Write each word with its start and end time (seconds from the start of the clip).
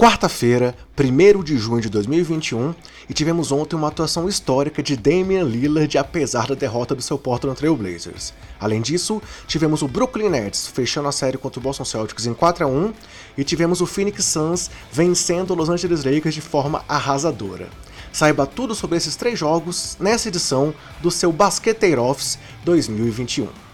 quarta-feira, 0.00 0.74
1 0.98 1.44
de 1.44 1.58
junho 1.58 1.82
de 1.82 1.90
2021, 1.90 2.74
e 3.06 3.12
tivemos 3.12 3.52
ontem 3.52 3.76
uma 3.76 3.88
atuação 3.88 4.30
histórica 4.30 4.82
de 4.82 4.96
Damian 4.96 5.42
Lillard 5.42 5.98
apesar 5.98 6.46
da 6.46 6.54
derrota 6.54 6.94
do 6.94 7.02
seu 7.02 7.18
Portland 7.18 7.54
Trail 7.58 7.76
Blazers. 7.76 8.32
Além 8.58 8.80
disso, 8.80 9.20
tivemos 9.46 9.82
o 9.82 9.88
Brooklyn 9.88 10.30
Nets 10.30 10.68
fechando 10.68 11.06
a 11.06 11.12
série 11.12 11.36
contra 11.36 11.60
o 11.60 11.62
Boston 11.62 11.84
Celtics 11.84 12.24
em 12.24 12.32
4 12.32 12.64
a 12.64 12.66
1 12.66 12.94
e 13.36 13.44
tivemos 13.44 13.82
o 13.82 13.86
Phoenix 13.86 14.24
Suns 14.24 14.70
vencendo 14.90 15.50
o 15.50 15.54
Los 15.54 15.68
Angeles 15.68 16.02
Lakers 16.02 16.34
de 16.34 16.40
forma 16.40 16.82
arrasadora. 16.88 17.68
Saiba 18.10 18.46
tudo 18.46 18.74
sobre 18.74 18.96
esses 18.96 19.16
três 19.16 19.38
jogos 19.38 19.98
nessa 20.00 20.28
edição 20.28 20.72
do 21.02 21.10
seu 21.10 21.30
Basqueteiro 21.30 22.02
Office 22.02 22.38
2021. 22.64 23.69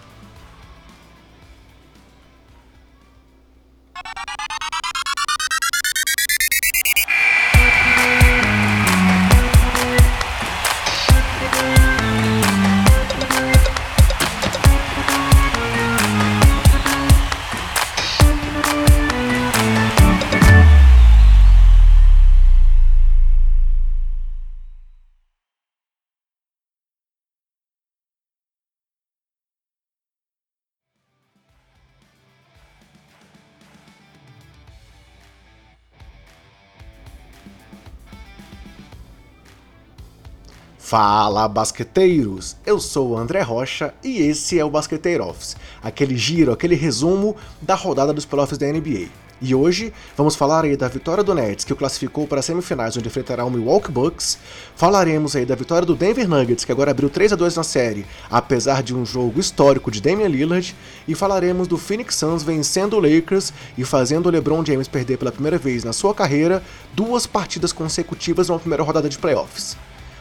Fala 40.89 41.49
basqueteiros! 41.49 42.55
Eu 42.65 42.79
sou 42.79 43.09
o 43.09 43.17
André 43.17 43.41
Rocha 43.41 43.93
e 44.01 44.19
esse 44.19 44.57
é 44.57 44.63
o 44.63 44.69
Basqueteiro 44.69 45.27
Office, 45.27 45.57
aquele 45.83 46.15
giro, 46.15 46.53
aquele 46.53 46.75
resumo 46.75 47.35
da 47.61 47.75
rodada 47.75 48.13
dos 48.13 48.23
playoffs 48.23 48.57
da 48.57 48.67
NBA. 48.67 49.09
E 49.41 49.53
hoje 49.53 49.91
vamos 50.15 50.37
falar 50.37 50.63
aí 50.63 50.77
da 50.77 50.87
vitória 50.87 51.25
do 51.25 51.35
Nets, 51.35 51.65
que 51.65 51.73
o 51.73 51.75
classificou 51.75 52.25
para 52.25 52.39
as 52.39 52.45
semifinais 52.45 52.95
onde 52.95 53.05
enfrentará 53.05 53.43
o 53.43 53.51
Milwaukee 53.51 53.91
Bucks. 53.91 54.37
Falaremos 54.77 55.35
aí 55.35 55.45
da 55.45 55.55
vitória 55.55 55.85
do 55.85 55.93
Denver 55.93 56.25
Nuggets, 56.25 56.63
que 56.63 56.71
agora 56.71 56.91
abriu 56.91 57.09
3 57.09 57.33
a 57.33 57.35
2 57.35 57.57
na 57.57 57.63
série, 57.63 58.05
apesar 58.31 58.81
de 58.81 58.95
um 58.95 59.05
jogo 59.05 59.41
histórico 59.41 59.91
de 59.91 59.99
Damian 59.99 60.29
Lillard, 60.29 60.73
e 61.05 61.13
falaremos 61.13 61.67
do 61.67 61.77
Phoenix 61.77 62.15
Suns 62.15 62.43
vencendo 62.43 62.95
o 62.95 63.01
Lakers 63.01 63.51
e 63.77 63.83
fazendo 63.83 64.27
o 64.27 64.29
LeBron 64.29 64.63
James 64.63 64.87
perder 64.87 65.17
pela 65.17 65.33
primeira 65.33 65.57
vez 65.57 65.83
na 65.83 65.91
sua 65.91 66.15
carreira 66.15 66.63
duas 66.93 67.27
partidas 67.27 67.73
consecutivas 67.73 68.47
numa 68.47 68.57
primeira 68.57 68.83
rodada 68.83 69.09
de 69.09 69.17
playoffs. 69.17 69.75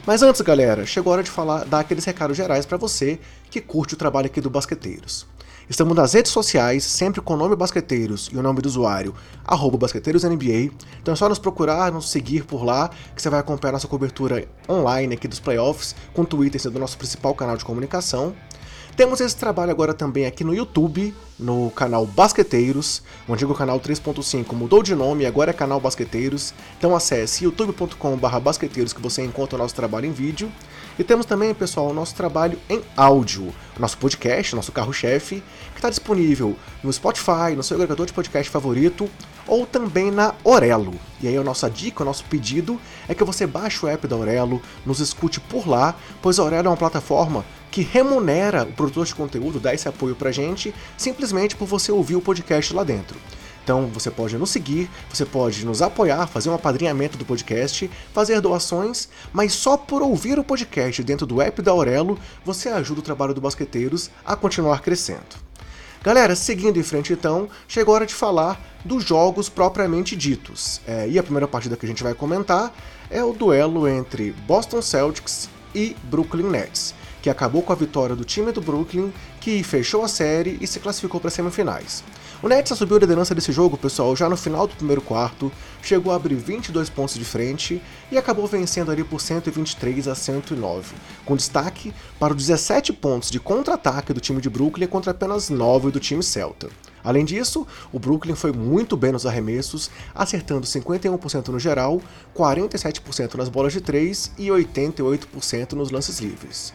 Mas 0.06 0.22
antes, 0.22 0.40
galera, 0.40 0.86
chegou 0.86 1.12
a 1.12 1.14
hora 1.14 1.22
de 1.24 1.30
falar, 1.30 1.64
dar 1.64 1.80
aqueles 1.80 2.04
recados 2.04 2.36
gerais 2.36 2.64
para 2.64 2.76
você 2.76 3.18
que 3.50 3.60
curte 3.60 3.94
o 3.94 3.96
trabalho 3.96 4.26
aqui 4.26 4.40
do 4.40 4.48
Basqueteiros. 4.48 5.26
Estamos 5.68 5.96
nas 5.96 6.12
redes 6.12 6.30
sociais, 6.30 6.84
sempre 6.84 7.20
com 7.20 7.34
o 7.34 7.36
nome 7.36 7.56
Basqueteiros 7.56 8.30
e 8.32 8.36
o 8.36 8.42
nome 8.42 8.62
do 8.62 8.66
usuário, 8.66 9.12
BasqueteirosNBA. 9.76 10.72
Então 11.02 11.12
é 11.12 11.16
só 11.16 11.28
nos 11.28 11.40
procurar, 11.40 11.90
nos 11.90 12.08
seguir 12.08 12.44
por 12.44 12.62
lá, 12.62 12.88
que 13.16 13.20
você 13.20 13.28
vai 13.28 13.40
acompanhar 13.40 13.72
nossa 13.72 13.88
cobertura 13.88 14.46
online 14.68 15.14
aqui 15.14 15.26
dos 15.26 15.40
playoffs, 15.40 15.96
com 16.14 16.22
o 16.22 16.24
Twitter 16.24 16.60
sendo 16.60 16.76
o 16.76 16.78
nosso 16.78 16.96
principal 16.96 17.34
canal 17.34 17.56
de 17.56 17.64
comunicação. 17.64 18.32
Temos 18.96 19.20
esse 19.20 19.36
trabalho 19.36 19.70
agora 19.70 19.92
também 19.92 20.24
aqui 20.24 20.42
no 20.42 20.54
YouTube, 20.54 21.14
no 21.38 21.70
canal 21.72 22.06
Basqueteiros. 22.06 23.02
O 23.28 23.34
antigo 23.34 23.54
canal 23.54 23.78
3.5 23.78 24.54
mudou 24.54 24.82
de 24.82 24.94
nome 24.94 25.24
e 25.24 25.26
agora 25.26 25.50
é 25.50 25.52
canal 25.52 25.78
Basqueteiros. 25.78 26.54
Então 26.78 26.96
acesse 26.96 27.44
youtube.com.br 27.44 28.40
basqueteiros 28.40 28.94
que 28.94 29.02
você 29.02 29.22
encontra 29.22 29.56
o 29.56 29.58
nosso 29.58 29.74
trabalho 29.74 30.06
em 30.06 30.12
vídeo. 30.12 30.50
E 30.98 31.04
temos 31.04 31.26
também, 31.26 31.52
pessoal, 31.52 31.88
o 31.88 31.92
nosso 31.92 32.14
trabalho 32.14 32.58
em 32.70 32.80
áudio, 32.96 33.54
nosso 33.78 33.98
podcast, 33.98 34.56
nosso 34.56 34.72
carro-chefe, 34.72 35.42
que 35.72 35.78
está 35.78 35.90
disponível 35.90 36.56
no 36.82 36.90
Spotify, 36.90 37.54
no 37.54 37.62
seu 37.62 37.74
agregador 37.74 38.06
de 38.06 38.14
podcast 38.14 38.50
favorito, 38.50 39.10
ou 39.46 39.66
também 39.66 40.10
na 40.10 40.34
Orelo. 40.42 40.94
E 41.20 41.28
aí 41.28 41.36
a 41.36 41.44
nossa 41.44 41.68
dica, 41.68 42.02
o 42.02 42.06
nosso 42.06 42.24
pedido 42.24 42.80
é 43.06 43.14
que 43.14 43.22
você 43.24 43.46
baixe 43.46 43.84
o 43.84 43.88
app 43.90 44.08
da 44.08 44.16
Orelo, 44.16 44.62
nos 44.86 45.00
escute 45.00 45.38
por 45.38 45.68
lá, 45.68 45.94
pois 46.22 46.38
a 46.38 46.44
Orelo 46.44 46.68
é 46.68 46.70
uma 46.70 46.76
plataforma 46.78 47.44
que 47.76 47.82
remunera 47.82 48.62
o 48.62 48.72
produtor 48.72 49.04
de 49.04 49.14
conteúdo, 49.14 49.60
dá 49.60 49.74
esse 49.74 49.86
apoio 49.86 50.14
pra 50.14 50.32
gente, 50.32 50.74
simplesmente 50.96 51.54
por 51.54 51.66
você 51.66 51.92
ouvir 51.92 52.16
o 52.16 52.22
podcast 52.22 52.72
lá 52.72 52.82
dentro. 52.82 53.18
Então 53.62 53.86
você 53.88 54.10
pode 54.10 54.38
nos 54.38 54.48
seguir, 54.48 54.88
você 55.12 55.26
pode 55.26 55.62
nos 55.66 55.82
apoiar, 55.82 56.26
fazer 56.26 56.48
um 56.48 56.54
apadrinhamento 56.54 57.18
do 57.18 57.26
podcast, 57.26 57.90
fazer 58.14 58.40
doações, 58.40 59.10
mas 59.30 59.52
só 59.52 59.76
por 59.76 60.00
ouvir 60.00 60.38
o 60.38 60.44
podcast 60.44 61.02
dentro 61.04 61.26
do 61.26 61.42
app 61.42 61.60
da 61.60 61.70
Aurelo, 61.70 62.18
você 62.42 62.70
ajuda 62.70 63.00
o 63.00 63.02
trabalho 63.02 63.34
do 63.34 63.42
Basqueteiros 63.42 64.10
a 64.24 64.34
continuar 64.34 64.80
crescendo. 64.80 65.36
Galera, 66.02 66.34
seguindo 66.34 66.78
em 66.78 66.82
frente 66.82 67.12
então, 67.12 67.46
chegou 67.68 67.92
a 67.92 67.96
hora 67.96 68.06
de 68.06 68.14
falar 68.14 68.58
dos 68.86 69.04
jogos 69.04 69.50
propriamente 69.50 70.16
ditos. 70.16 70.80
É, 70.86 71.06
e 71.06 71.18
a 71.18 71.22
primeira 71.22 71.46
partida 71.46 71.76
que 71.76 71.84
a 71.84 71.88
gente 71.90 72.02
vai 72.02 72.14
comentar 72.14 72.74
é 73.10 73.22
o 73.22 73.34
duelo 73.34 73.86
entre 73.86 74.32
Boston 74.46 74.80
Celtics 74.80 75.50
e 75.74 75.94
Brooklyn 76.04 76.48
Nets 76.48 76.94
que 77.26 77.30
acabou 77.30 77.60
com 77.60 77.72
a 77.72 77.76
vitória 77.76 78.14
do 78.14 78.24
time 78.24 78.52
do 78.52 78.60
Brooklyn, 78.60 79.12
que 79.40 79.60
fechou 79.64 80.04
a 80.04 80.08
série 80.08 80.58
e 80.60 80.66
se 80.68 80.78
classificou 80.78 81.20
para 81.20 81.26
as 81.26 81.34
semifinais. 81.34 82.04
O 82.40 82.48
Nets 82.48 82.70
assumiu 82.70 82.98
a 82.98 83.00
liderança 83.00 83.34
desse 83.34 83.50
jogo, 83.50 83.76
pessoal, 83.76 84.14
já 84.14 84.28
no 84.28 84.36
final 84.36 84.64
do 84.68 84.76
primeiro 84.76 85.02
quarto, 85.02 85.50
chegou 85.82 86.12
a 86.12 86.14
abrir 86.14 86.36
22 86.36 86.88
pontos 86.88 87.16
de 87.16 87.24
frente 87.24 87.82
e 88.12 88.16
acabou 88.16 88.46
vencendo 88.46 88.92
ali 88.92 89.02
por 89.02 89.20
123 89.20 90.06
a 90.06 90.14
109, 90.14 90.94
com 91.24 91.34
destaque 91.34 91.92
para 92.16 92.32
os 92.32 92.46
17 92.46 92.92
pontos 92.92 93.28
de 93.28 93.40
contra-ataque 93.40 94.12
do 94.12 94.20
time 94.20 94.40
de 94.40 94.48
Brooklyn 94.48 94.86
contra 94.86 95.10
apenas 95.10 95.50
9 95.50 95.90
do 95.90 95.98
time 95.98 96.22
Celta. 96.22 96.68
Além 97.02 97.24
disso, 97.24 97.66
o 97.92 97.98
Brooklyn 97.98 98.36
foi 98.36 98.52
muito 98.52 98.96
bem 98.96 99.10
nos 99.10 99.26
arremessos, 99.26 99.90
acertando 100.14 100.64
51% 100.64 101.48
no 101.48 101.58
geral, 101.58 102.00
47% 102.36 103.34
nas 103.34 103.48
bolas 103.48 103.72
de 103.72 103.80
3 103.80 104.30
e 104.38 104.46
88% 104.46 105.72
nos 105.72 105.90
lances 105.90 106.20
livres. 106.20 106.72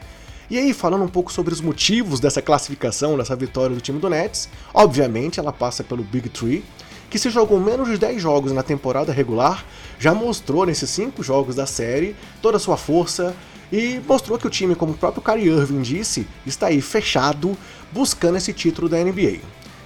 E 0.51 0.57
aí, 0.57 0.73
falando 0.73 1.05
um 1.05 1.07
pouco 1.07 1.31
sobre 1.31 1.53
os 1.53 1.61
motivos 1.61 2.19
dessa 2.19 2.41
classificação, 2.41 3.17
dessa 3.17 3.37
vitória 3.37 3.73
do 3.73 3.79
time 3.81 3.99
do 3.99 4.09
Nets, 4.09 4.49
obviamente 4.73 5.39
ela 5.39 5.53
passa 5.53 5.81
pelo 5.81 6.03
Big 6.03 6.27
Three, 6.27 6.61
que 7.09 7.17
se 7.17 7.29
jogou 7.29 7.57
menos 7.57 7.87
de 7.87 7.97
10 7.97 8.21
jogos 8.21 8.51
na 8.51 8.61
temporada 8.61 9.13
regular, 9.13 9.63
já 9.97 10.13
mostrou 10.13 10.65
nesses 10.65 10.89
5 10.89 11.23
jogos 11.23 11.55
da 11.55 11.65
série 11.65 12.17
toda 12.41 12.57
a 12.57 12.59
sua 12.59 12.75
força 12.75 13.33
e 13.71 14.01
mostrou 14.05 14.37
que 14.37 14.45
o 14.45 14.49
time, 14.49 14.75
como 14.75 14.91
o 14.91 14.97
próprio 14.97 15.23
Kyrie 15.23 15.47
Irving 15.47 15.83
disse, 15.83 16.27
está 16.45 16.67
aí 16.67 16.81
fechado 16.81 17.57
buscando 17.89 18.35
esse 18.35 18.51
título 18.51 18.89
da 18.89 18.97
NBA. 18.97 19.39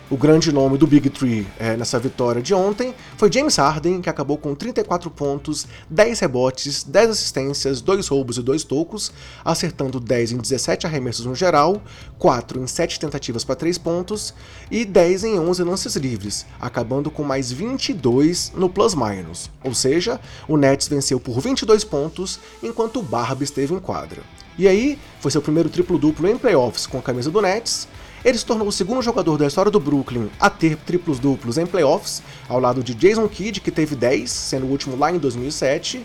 O 0.07 0.15
grande 0.15 0.51
nome 0.51 0.77
do 0.77 0.85
Big 0.85 1.09
Three 1.09 1.47
é, 1.57 1.75
nessa 1.75 1.97
vitória 1.97 2.39
de 2.39 2.53
ontem 2.53 2.93
foi 3.17 3.31
James 3.31 3.55
Harden, 3.55 4.01
que 4.01 4.09
acabou 4.09 4.37
com 4.37 4.53
34 4.53 5.09
pontos, 5.09 5.65
10 5.89 6.19
rebotes, 6.19 6.83
10 6.83 7.09
assistências, 7.09 7.81
2 7.81 8.07
roubos 8.07 8.37
e 8.37 8.43
2 8.43 8.63
tocos, 8.65 9.11
acertando 9.43 9.99
10 9.99 10.33
em 10.33 10.37
17 10.37 10.85
arremessos 10.85 11.25
no 11.25 11.33
geral, 11.33 11.81
4 12.19 12.61
em 12.61 12.67
7 12.67 12.99
tentativas 12.99 13.43
para 13.43 13.55
3 13.55 13.79
pontos 13.79 14.31
e 14.69 14.85
10 14.85 15.23
em 15.23 15.39
11 15.39 15.63
lances 15.63 15.95
livres, 15.95 16.45
acabando 16.61 17.09
com 17.09 17.23
mais 17.23 17.51
22 17.51 18.51
no 18.55 18.69
plus-minus. 18.69 19.49
Ou 19.63 19.73
seja, 19.73 20.21
o 20.47 20.55
Nets 20.55 20.87
venceu 20.87 21.19
por 21.19 21.39
22 21.39 21.83
pontos, 21.83 22.39
enquanto 22.61 22.99
o 22.99 23.03
Barba 23.03 23.43
esteve 23.43 23.73
em 23.73 23.79
quadra. 23.79 24.21
E 24.55 24.67
aí, 24.67 24.99
foi 25.19 25.31
seu 25.31 25.41
primeiro 25.41 25.67
triplo-duplo 25.67 26.29
em 26.29 26.37
playoffs 26.37 26.85
com 26.85 26.99
a 26.99 27.01
camisa 27.01 27.31
do 27.31 27.41
Nets, 27.41 27.87
ele 28.25 28.39
se 28.39 28.45
tornou 28.45 28.67
o 28.67 28.71
segundo 28.71 29.03
jogador 29.03 29.37
da 29.37 29.45
história 29.45 29.69
do 29.69 29.79
Brooklyn 29.79 30.29
a 30.39 30.49
ter 30.49 30.75
triplos 30.77 31.19
duplos 31.19 31.59
em 31.59 31.65
playoffs, 31.67 32.23
ao 32.49 32.59
lado 32.59 32.83
de 32.83 32.95
Jason 32.95 33.27
Kidd, 33.27 33.61
que 33.61 33.69
teve 33.69 33.95
10, 33.95 34.31
sendo 34.31 34.65
o 34.65 34.69
último 34.71 34.97
lá 34.97 35.11
em 35.11 35.19
2007. 35.19 36.03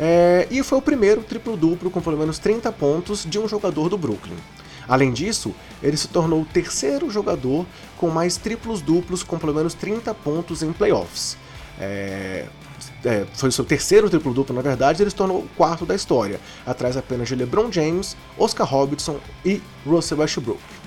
É, 0.00 0.48
e 0.50 0.62
foi 0.62 0.78
o 0.78 0.82
primeiro 0.82 1.22
triplo-duplo 1.22 1.90
com 1.90 2.00
pelo 2.00 2.16
menos 2.16 2.38
30 2.38 2.72
pontos 2.72 3.26
de 3.28 3.38
um 3.38 3.46
jogador 3.46 3.90
do 3.90 3.98
Brooklyn. 3.98 4.36
Além 4.88 5.12
disso, 5.12 5.54
ele 5.82 5.98
se 5.98 6.08
tornou 6.08 6.40
o 6.40 6.44
terceiro 6.46 7.10
jogador 7.10 7.66
com 7.98 8.08
mais 8.08 8.38
triplos 8.38 8.80
duplos 8.80 9.22
com 9.22 9.38
pelo 9.38 9.52
menos 9.52 9.74
30 9.74 10.14
pontos 10.14 10.62
em 10.62 10.72
playoffs. 10.72 11.36
É, 11.78 12.46
é, 13.04 13.26
foi 13.34 13.50
o 13.50 13.52
seu 13.52 13.64
terceiro 13.64 14.08
triplo 14.08 14.32
duplo, 14.32 14.56
na 14.56 14.62
verdade, 14.62 15.02
ele 15.02 15.10
se 15.10 15.16
tornou 15.16 15.40
o 15.40 15.48
quarto 15.56 15.84
da 15.84 15.94
história, 15.94 16.40
atrás 16.64 16.96
apenas 16.96 17.28
de 17.28 17.34
LeBron 17.34 17.70
James, 17.70 18.16
Oscar 18.38 18.66
Robertson 18.66 19.18
e 19.44 19.60
Russell 19.86 20.18
Westbrook. 20.18 20.77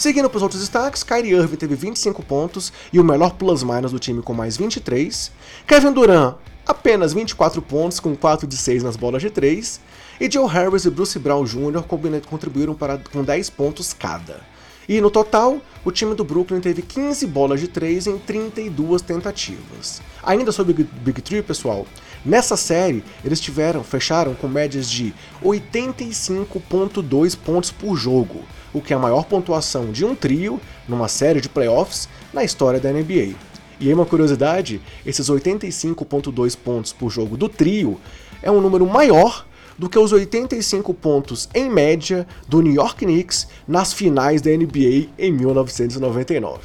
Seguindo 0.00 0.30
para 0.30 0.38
os 0.38 0.42
outros 0.42 0.62
destaques, 0.62 1.02
Kyrie 1.02 1.34
Irving 1.34 1.56
teve 1.56 1.74
25 1.74 2.22
pontos 2.22 2.72
e 2.90 2.98
o 2.98 3.04
melhor 3.04 3.34
plus-minus 3.34 3.92
do 3.92 3.98
time 3.98 4.22
com 4.22 4.32
mais 4.32 4.56
23. 4.56 5.30
Kevin 5.66 5.92
Durant, 5.92 6.36
apenas 6.66 7.12
24 7.12 7.60
pontos 7.60 8.00
com 8.00 8.16
4 8.16 8.46
de 8.46 8.56
6 8.56 8.82
nas 8.82 8.96
bolas 8.96 9.20
de 9.20 9.28
3. 9.28 9.78
E 10.18 10.30
Joe 10.30 10.48
Harris 10.48 10.86
e 10.86 10.90
Bruce 10.90 11.18
Brown 11.18 11.44
Jr. 11.44 11.82
contribuíram 12.26 12.74
para, 12.74 12.96
com 12.96 13.22
10 13.22 13.50
pontos 13.50 13.92
cada. 13.92 14.40
E 14.88 15.00
no 15.00 15.10
total, 15.10 15.60
o 15.84 15.90
time 15.90 16.14
do 16.14 16.24
Brooklyn 16.24 16.60
teve 16.60 16.82
15 16.82 17.26
bolas 17.26 17.60
de 17.60 17.68
3 17.68 18.06
em 18.06 18.18
32 18.18 19.02
tentativas. 19.02 20.02
Ainda 20.22 20.52
sobre 20.52 20.82
o 20.82 20.86
Big 21.02 21.22
Three, 21.22 21.42
pessoal, 21.42 21.86
nessa 22.24 22.56
série 22.56 23.04
eles 23.24 23.40
tiveram, 23.40 23.84
fecharam 23.84 24.34
com 24.34 24.48
médias 24.48 24.90
de 24.90 25.14
85.2 25.42 27.36
pontos 27.36 27.70
por 27.70 27.96
jogo, 27.96 28.42
o 28.72 28.80
que 28.80 28.92
é 28.92 28.96
a 28.96 29.00
maior 29.00 29.24
pontuação 29.24 29.90
de 29.92 30.04
um 30.04 30.14
trio 30.14 30.60
numa 30.88 31.08
série 31.08 31.40
de 31.40 31.48
playoffs 31.48 32.08
na 32.32 32.44
história 32.44 32.80
da 32.80 32.92
NBA. 32.92 33.34
E 33.80 33.88
aí 33.88 33.94
uma 33.94 34.04
curiosidade, 34.04 34.80
esses 35.06 35.30
85.2 35.30 36.56
pontos 36.56 36.92
por 36.92 37.10
jogo 37.10 37.36
do 37.36 37.48
trio 37.48 37.98
é 38.42 38.50
um 38.50 38.60
número 38.60 38.86
maior 38.86 39.46
do 39.80 39.88
que 39.88 39.98
os 39.98 40.12
85 40.12 40.92
pontos 40.92 41.48
em 41.54 41.70
média 41.70 42.26
do 42.46 42.60
New 42.60 42.74
York 42.74 43.02
Knicks 43.06 43.48
nas 43.66 43.94
finais 43.94 44.42
da 44.42 44.50
NBA 44.50 45.08
em 45.18 45.32
1999. 45.32 46.60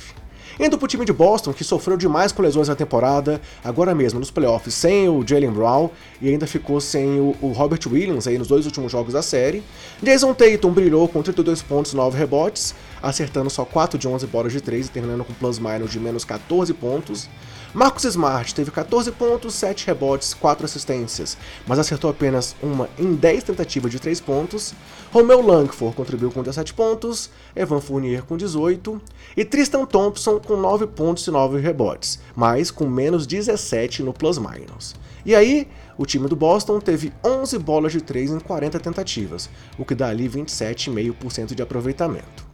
Indo 0.59 0.77
pro 0.77 0.85
time 0.85 1.05
de 1.05 1.13
Boston, 1.13 1.53
que 1.53 1.63
sofreu 1.63 1.95
demais 1.95 2.33
com 2.33 2.41
lesões 2.41 2.67
na 2.67 2.75
temporada, 2.75 3.39
agora 3.63 3.95
mesmo 3.95 4.19
nos 4.19 4.31
playoffs 4.31 4.73
sem 4.73 5.07
o 5.07 5.25
Jalen 5.25 5.51
Brown 5.51 5.89
e 6.21 6.27
ainda 6.27 6.45
ficou 6.45 6.81
sem 6.81 7.19
o, 7.19 7.33
o, 7.41 7.53
Robert 7.53 7.79
Williams 7.89 8.27
aí 8.27 8.37
nos 8.37 8.49
dois 8.49 8.65
últimos 8.65 8.91
jogos 8.91 9.13
da 9.13 9.21
série. 9.21 9.63
Jason 10.03 10.33
Tatum 10.33 10.71
brilhou 10.71 11.07
com 11.07 11.21
32 11.21 11.61
pontos 11.61 11.93
e 11.93 11.95
9 11.95 12.17
rebotes, 12.17 12.75
acertando 13.01 13.49
só 13.49 13.65
4 13.65 13.97
de 13.97 14.07
11 14.07 14.27
bolas 14.27 14.53
de 14.53 14.61
3 14.61 14.87
e 14.87 14.89
terminando 14.89 15.23
com 15.23 15.33
plus-minus 15.33 15.91
de 15.91 15.99
menos 15.99 16.23
14 16.25 16.73
pontos. 16.73 17.29
Marcus 17.75 18.05
Smart 18.05 18.55
teve 18.55 18.71
14 18.71 19.11
pontos, 19.11 19.53
7 19.53 19.85
rebotes, 19.87 20.33
4 20.33 20.63
assistências, 20.63 21.37
mas 21.67 21.77
acertou 21.77 22.09
apenas 22.09 22.55
uma 22.63 22.87
em 22.97 23.13
10 23.15 23.43
tentativas 23.43 23.91
de 23.91 23.99
3 23.99 24.21
pontos. 24.21 24.73
Romeo 25.11 25.41
Langford 25.41 25.93
contribuiu 25.93 26.31
com 26.31 26.41
17 26.41 26.73
pontos, 26.73 27.29
Evan 27.53 27.81
Fournier 27.81 28.23
com 28.23 28.37
18 28.37 29.01
e 29.35 29.43
Tristan 29.43 29.83
Thompson 29.83 30.39
com 30.39 30.55
9 30.55 30.87
pontos 30.87 31.27
e 31.27 31.31
9 31.31 31.59
rebotes, 31.59 32.17
mas 32.33 32.71
com 32.71 32.87
menos 32.87 33.27
17 33.27 34.03
no 34.03 34.13
plus-minus. 34.13 34.95
E 35.25 35.35
aí, 35.35 35.67
o 35.97 36.05
time 36.05 36.29
do 36.29 36.35
Boston 36.35 36.79
teve 36.79 37.11
11 37.25 37.59
bolas 37.59 37.91
de 37.91 37.99
3 37.99 38.31
em 38.31 38.39
40 38.39 38.79
tentativas, 38.79 39.49
o 39.77 39.83
que 39.83 39.95
dá 39.95 40.07
ali 40.07 40.29
27,5% 40.29 41.53
de 41.53 41.61
aproveitamento. 41.61 42.44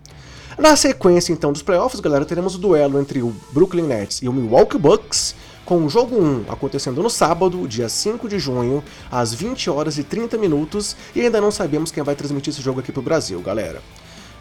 Na 0.62 0.76
sequência, 0.76 1.34
então, 1.34 1.52
dos 1.52 1.64
playoffs, 1.64 2.00
galera, 2.00 2.24
teremos 2.24 2.54
o 2.54 2.60
duelo 2.60 3.02
entre 3.02 3.24
o 3.24 3.34
Brooklyn 3.52 3.82
Nets 3.82 4.22
e 4.22 4.30
o 4.30 4.32
Milwaukee 4.32 4.78
Bucks, 4.78 5.34
com 5.66 5.84
o 5.84 5.90
jogo 5.90 6.16
1 6.16 6.46
acontecendo 6.50 7.02
no 7.02 7.10
sábado, 7.10 7.68
dia 7.68 7.90
5 7.90 8.30
de 8.30 8.38
junho, 8.38 8.84
às 9.12 9.34
20 9.34 9.72
horas 9.72 9.98
e 9.98 10.04
30 10.04 10.38
minutos, 10.38 10.96
e 11.16 11.22
ainda 11.22 11.42
não 11.42 11.50
sabemos 11.50 11.92
quem 11.92 12.04
vai 12.04 12.14
transmitir 12.14 12.54
esse 12.54 12.62
jogo 12.62 12.80
aqui 12.80 12.92
pro 12.92 13.02
Brasil, 13.02 13.42
galera. 13.42 13.82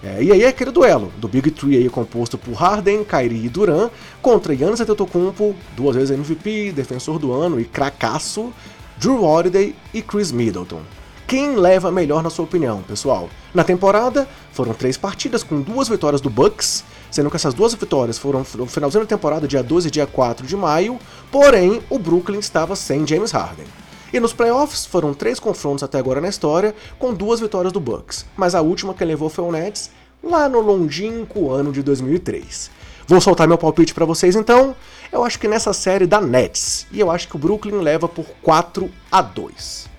É, 0.05 0.23
e 0.23 0.31
aí 0.31 0.43
é 0.43 0.49
aquele 0.49 0.71
duelo 0.71 1.11
do 1.17 1.27
Big 1.27 1.51
Three 1.53 1.79
aí 1.79 1.89
composto 1.89 2.37
por 2.37 2.53
Harden, 2.53 3.03
Kyrie 3.03 3.47
e 3.47 3.49
Duran 3.49 3.89
contra 4.21 4.55
Giannis 4.55 4.83
Antetokounmpo, 4.83 5.57
duas 5.75 5.97
vezes 5.97 6.11
MVP, 6.11 6.73
defensor 6.73 7.19
do 7.19 7.33
ano 7.33 7.59
e 7.59 7.65
cracaço, 7.65 8.53
Drew 8.99 9.25
Holiday 9.25 9.75
e 9.95 10.03
Chris 10.03 10.31
Middleton. 10.31 10.83
Quem 11.31 11.55
leva 11.55 11.93
melhor 11.93 12.25
na 12.25 12.29
sua 12.29 12.45
opinião, 12.45 12.83
pessoal? 12.83 13.31
Na 13.55 13.63
temporada, 13.63 14.29
foram 14.51 14.75
três 14.75 14.97
partidas 14.97 15.45
com 15.45 15.61
duas 15.61 15.89
vitórias 15.89 16.21
do 16.21 16.29
Bucks, 16.29 16.83
sendo 17.09 17.31
que 17.31 17.37
essas 17.37 17.55
duas 17.55 17.73
vitórias 17.73 18.19
foram 18.19 18.45
no 18.57 18.67
finalzinho 18.67 19.05
da 19.05 19.09
temporada, 19.09 19.47
dia 19.47 19.63
12 19.63 19.87
e 19.87 19.91
dia 19.93 20.09
4 20.09 20.45
de 20.45 20.57
maio, 20.57 20.99
porém 21.31 21.81
o 21.89 22.01
Brooklyn 22.01 22.41
estava 22.41 22.75
sem 22.75 23.07
James 23.07 23.31
Harden. 23.31 23.65
E 24.13 24.19
nos 24.19 24.33
playoffs 24.33 24.85
foram 24.85 25.15
três 25.15 25.39
confrontos 25.39 25.85
até 25.85 26.01
agora 26.01 26.21
na 26.21 26.29
história, 26.29 26.75
com 26.99 27.15
duas 27.15 27.39
vitórias 27.39 27.73
do 27.73 27.79
Bucks, 27.79 28.27
mas 28.37 28.57
a 28.57 28.61
última 28.61 28.93
que 28.93 29.05
levou 29.05 29.29
foi 29.29 29.45
o 29.45 29.53
Nets, 29.53 29.89
lá 30.21 30.49
no 30.49 30.59
longínquo 30.59 31.53
ano 31.53 31.71
de 31.71 31.81
2003. 31.81 32.73
Vou 33.07 33.21
soltar 33.21 33.47
meu 33.47 33.57
palpite 33.57 33.95
para 33.95 34.05
vocês 34.05 34.35
então. 34.35 34.75
Eu 35.13 35.23
acho 35.23 35.39
que 35.39 35.47
nessa 35.47 35.73
série 35.73 36.09
da 36.09 36.21
Nets, 36.21 36.89
e 36.91 36.99
eu 36.99 37.09
acho 37.09 37.29
que 37.29 37.37
o 37.37 37.39
Brooklyn 37.39 37.83
leva 37.83 38.09
por 38.09 38.27
4 38.43 38.91
a 39.13 39.23
2. 39.23 39.91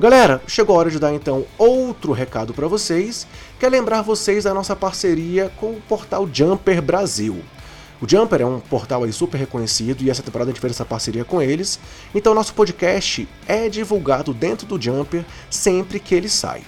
Galera, 0.00 0.40
chegou 0.46 0.74
a 0.74 0.78
hora 0.78 0.90
de 0.90 0.98
dar 0.98 1.12
então 1.12 1.44
outro 1.58 2.12
recado 2.12 2.54
para 2.54 2.66
vocês, 2.66 3.26
que 3.58 3.66
é 3.66 3.68
lembrar 3.68 4.00
vocês 4.00 4.44
da 4.44 4.54
nossa 4.54 4.74
parceria 4.74 5.52
com 5.58 5.72
o 5.72 5.82
portal 5.82 6.26
Jumper 6.32 6.80
Brasil. 6.80 7.44
O 8.00 8.08
Jumper 8.08 8.40
é 8.40 8.46
um 8.46 8.60
portal 8.60 9.04
aí 9.04 9.12
super 9.12 9.36
reconhecido 9.36 10.02
e 10.02 10.08
essa 10.08 10.22
temporada 10.22 10.50
a 10.50 10.54
gente 10.54 10.60
fez 10.62 10.72
essa 10.72 10.86
parceria 10.86 11.22
com 11.22 11.42
eles. 11.42 11.78
Então 12.14 12.32
nosso 12.32 12.54
podcast 12.54 13.28
é 13.46 13.68
divulgado 13.68 14.32
dentro 14.32 14.66
do 14.66 14.80
Jumper 14.80 15.22
sempre 15.50 16.00
que 16.00 16.14
ele 16.14 16.30
sai. 16.30 16.62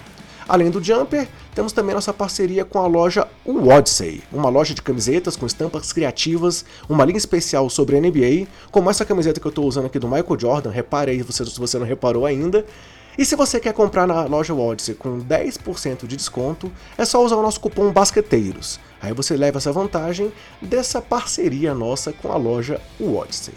Além 0.47 0.71
do 0.71 0.85
Jumper, 0.85 1.27
temos 1.55 1.73
também 1.73 1.95
nossa 1.95 2.13
parceria 2.13 2.67
com 2.67 2.81
a 2.81 2.87
loja 2.87 3.27
Odyssey, 3.47 4.23
uma 4.31 4.51
loja 4.51 4.75
de 4.75 4.83
camisetas 4.83 5.37
com 5.37 5.47
estampas 5.47 5.91
criativas, 5.91 6.67
uma 6.87 7.03
linha 7.03 7.17
especial 7.17 7.71
sobre 7.71 7.97
a 7.97 8.01
NBA, 8.01 8.47
como 8.71 8.91
essa 8.91 9.07
camiseta 9.07 9.41
que 9.41 9.47
eu 9.47 9.51
estou 9.51 9.67
usando 9.67 9.87
aqui 9.87 9.99
do 9.99 10.07
Michael 10.07 10.39
Jordan, 10.39 10.71
repare 10.71 11.13
aí 11.13 11.25
se 11.33 11.59
você 11.59 11.79
não 11.79 11.87
reparou 11.87 12.27
ainda. 12.27 12.67
E 13.17 13.27
se 13.27 13.37
você 13.37 13.61
quer 13.61 13.75
comprar 13.75 14.07
na 14.07 14.25
loja 14.25 14.55
Odyssey 14.55 14.95
com 14.95 15.21
10% 15.21 16.07
de 16.07 16.17
desconto, 16.17 16.73
é 16.97 17.05
só 17.05 17.23
usar 17.23 17.37
o 17.37 17.43
nosso 17.43 17.61
cupom 17.61 17.93
BASQUETEIROS. 17.93 18.81
Aí 19.03 19.13
você 19.13 19.37
leva 19.37 19.59
essa 19.59 19.71
vantagem 19.71 20.33
dessa 20.63 21.01
parceria 21.03 21.75
nossa 21.75 22.13
com 22.13 22.33
a 22.33 22.37
loja 22.37 22.81
Odyssey. 22.99 23.55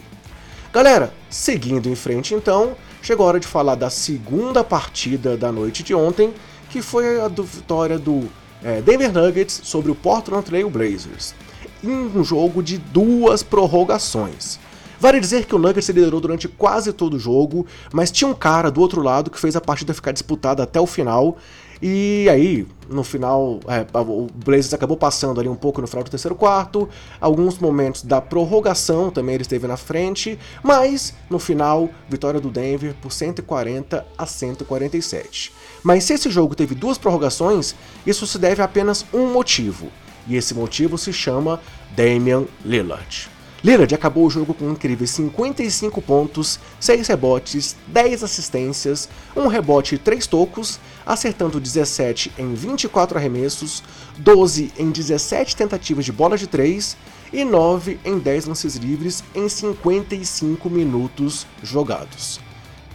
Galera, 0.73 1.13
seguindo 1.29 1.87
em 1.87 1.95
frente 1.95 2.33
então, 2.33 2.75
chegou 3.01 3.25
a 3.25 3.29
hora 3.29 3.39
de 3.39 3.47
falar 3.47 3.75
da 3.75 3.89
segunda 3.89 4.61
partida 4.61 5.37
da 5.37 5.49
noite 5.53 5.83
de 5.83 5.95
ontem, 5.95 6.33
que 6.69 6.81
foi 6.81 7.21
a 7.21 7.29
vitória 7.29 7.97
do 7.97 8.29
é, 8.61 8.81
Denver 8.81 9.13
Nuggets 9.13 9.61
sobre 9.63 9.89
o 9.89 9.95
Portland 9.95 10.43
Trail 10.43 10.69
Blazers, 10.69 11.33
em 11.81 11.89
um 11.89 12.23
jogo 12.25 12.61
de 12.61 12.77
duas 12.77 13.41
prorrogações. 13.41 14.59
Vale 14.99 15.19
dizer 15.19 15.45
que 15.45 15.55
o 15.55 15.59
Nuggets 15.59 15.89
liderou 15.89 16.19
durante 16.19 16.47
quase 16.47 16.93
todo 16.93 17.15
o 17.15 17.19
jogo, 17.19 17.65
mas 17.93 18.11
tinha 18.11 18.27
um 18.27 18.33
cara 18.33 18.71
do 18.71 18.81
outro 18.81 19.01
lado 19.01 19.29
que 19.29 19.39
fez 19.39 19.55
a 19.55 19.61
partida 19.61 19.93
ficar 19.93 20.11
disputada 20.11 20.63
até 20.63 20.79
o 20.79 20.87
final. 20.87 21.37
E 21.81 22.27
aí, 22.29 22.65
no 22.89 23.03
final, 23.03 23.59
é, 23.67 23.85
o 23.99 24.27
Blazers 24.33 24.73
acabou 24.73 24.95
passando 24.95 25.39
ali 25.39 25.49
um 25.49 25.55
pouco 25.55 25.81
no 25.81 25.87
final 25.87 26.03
do 26.03 26.09
terceiro 26.09 26.35
quarto, 26.35 26.87
alguns 27.19 27.59
momentos 27.59 28.01
da 28.03 28.21
prorrogação 28.21 29.11
também 29.11 29.35
ele 29.35 29.41
esteve 29.41 29.67
na 29.67 29.75
frente, 29.75 30.39
mas 30.63 31.13
no 31.29 31.37
final, 31.37 31.89
vitória 32.09 32.39
do 32.39 32.49
Denver 32.49 32.95
por 33.01 33.11
140 33.11 34.05
a 34.17 34.25
147. 34.25 35.51
Mas 35.83 36.05
se 36.05 36.13
esse 36.13 36.29
jogo 36.29 36.55
teve 36.55 36.73
duas 36.73 36.97
prorrogações, 36.97 37.75
isso 38.07 38.25
se 38.25 38.39
deve 38.39 38.61
a 38.61 38.65
apenas 38.65 39.05
um 39.13 39.31
motivo, 39.31 39.91
e 40.27 40.35
esse 40.35 40.53
motivo 40.53 40.97
se 40.97 41.11
chama 41.11 41.59
Damian 41.95 42.45
Lillard. 42.63 43.34
Lillard 43.65 43.95
acabou 43.95 44.27
o 44.27 44.29
jogo 44.29 44.53
com 44.53 44.69
incríveis 44.69 45.09
55 45.09 45.99
pontos, 45.99 46.59
6 46.79 47.07
rebotes, 47.07 47.75
10 47.87 48.23
assistências, 48.23 49.09
1 49.35 49.47
rebote 49.47 49.95
e 49.95 49.97
3 49.97 50.27
tocos, 50.27 50.79
acertando 51.03 51.59
17 51.59 52.31
em 52.37 52.53
24 52.53 53.17
arremessos, 53.17 53.81
12 54.19 54.71
em 54.77 54.91
17 54.91 55.55
tentativas 55.55 56.05
de 56.05 56.11
bola 56.11 56.37
de 56.37 56.45
3 56.45 56.95
e 57.33 57.43
9 57.43 57.99
em 58.05 58.19
10 58.19 58.45
lances 58.45 58.75
livres 58.75 59.23
em 59.33 59.49
55 59.49 60.69
minutos 60.69 61.47
jogados. 61.63 62.39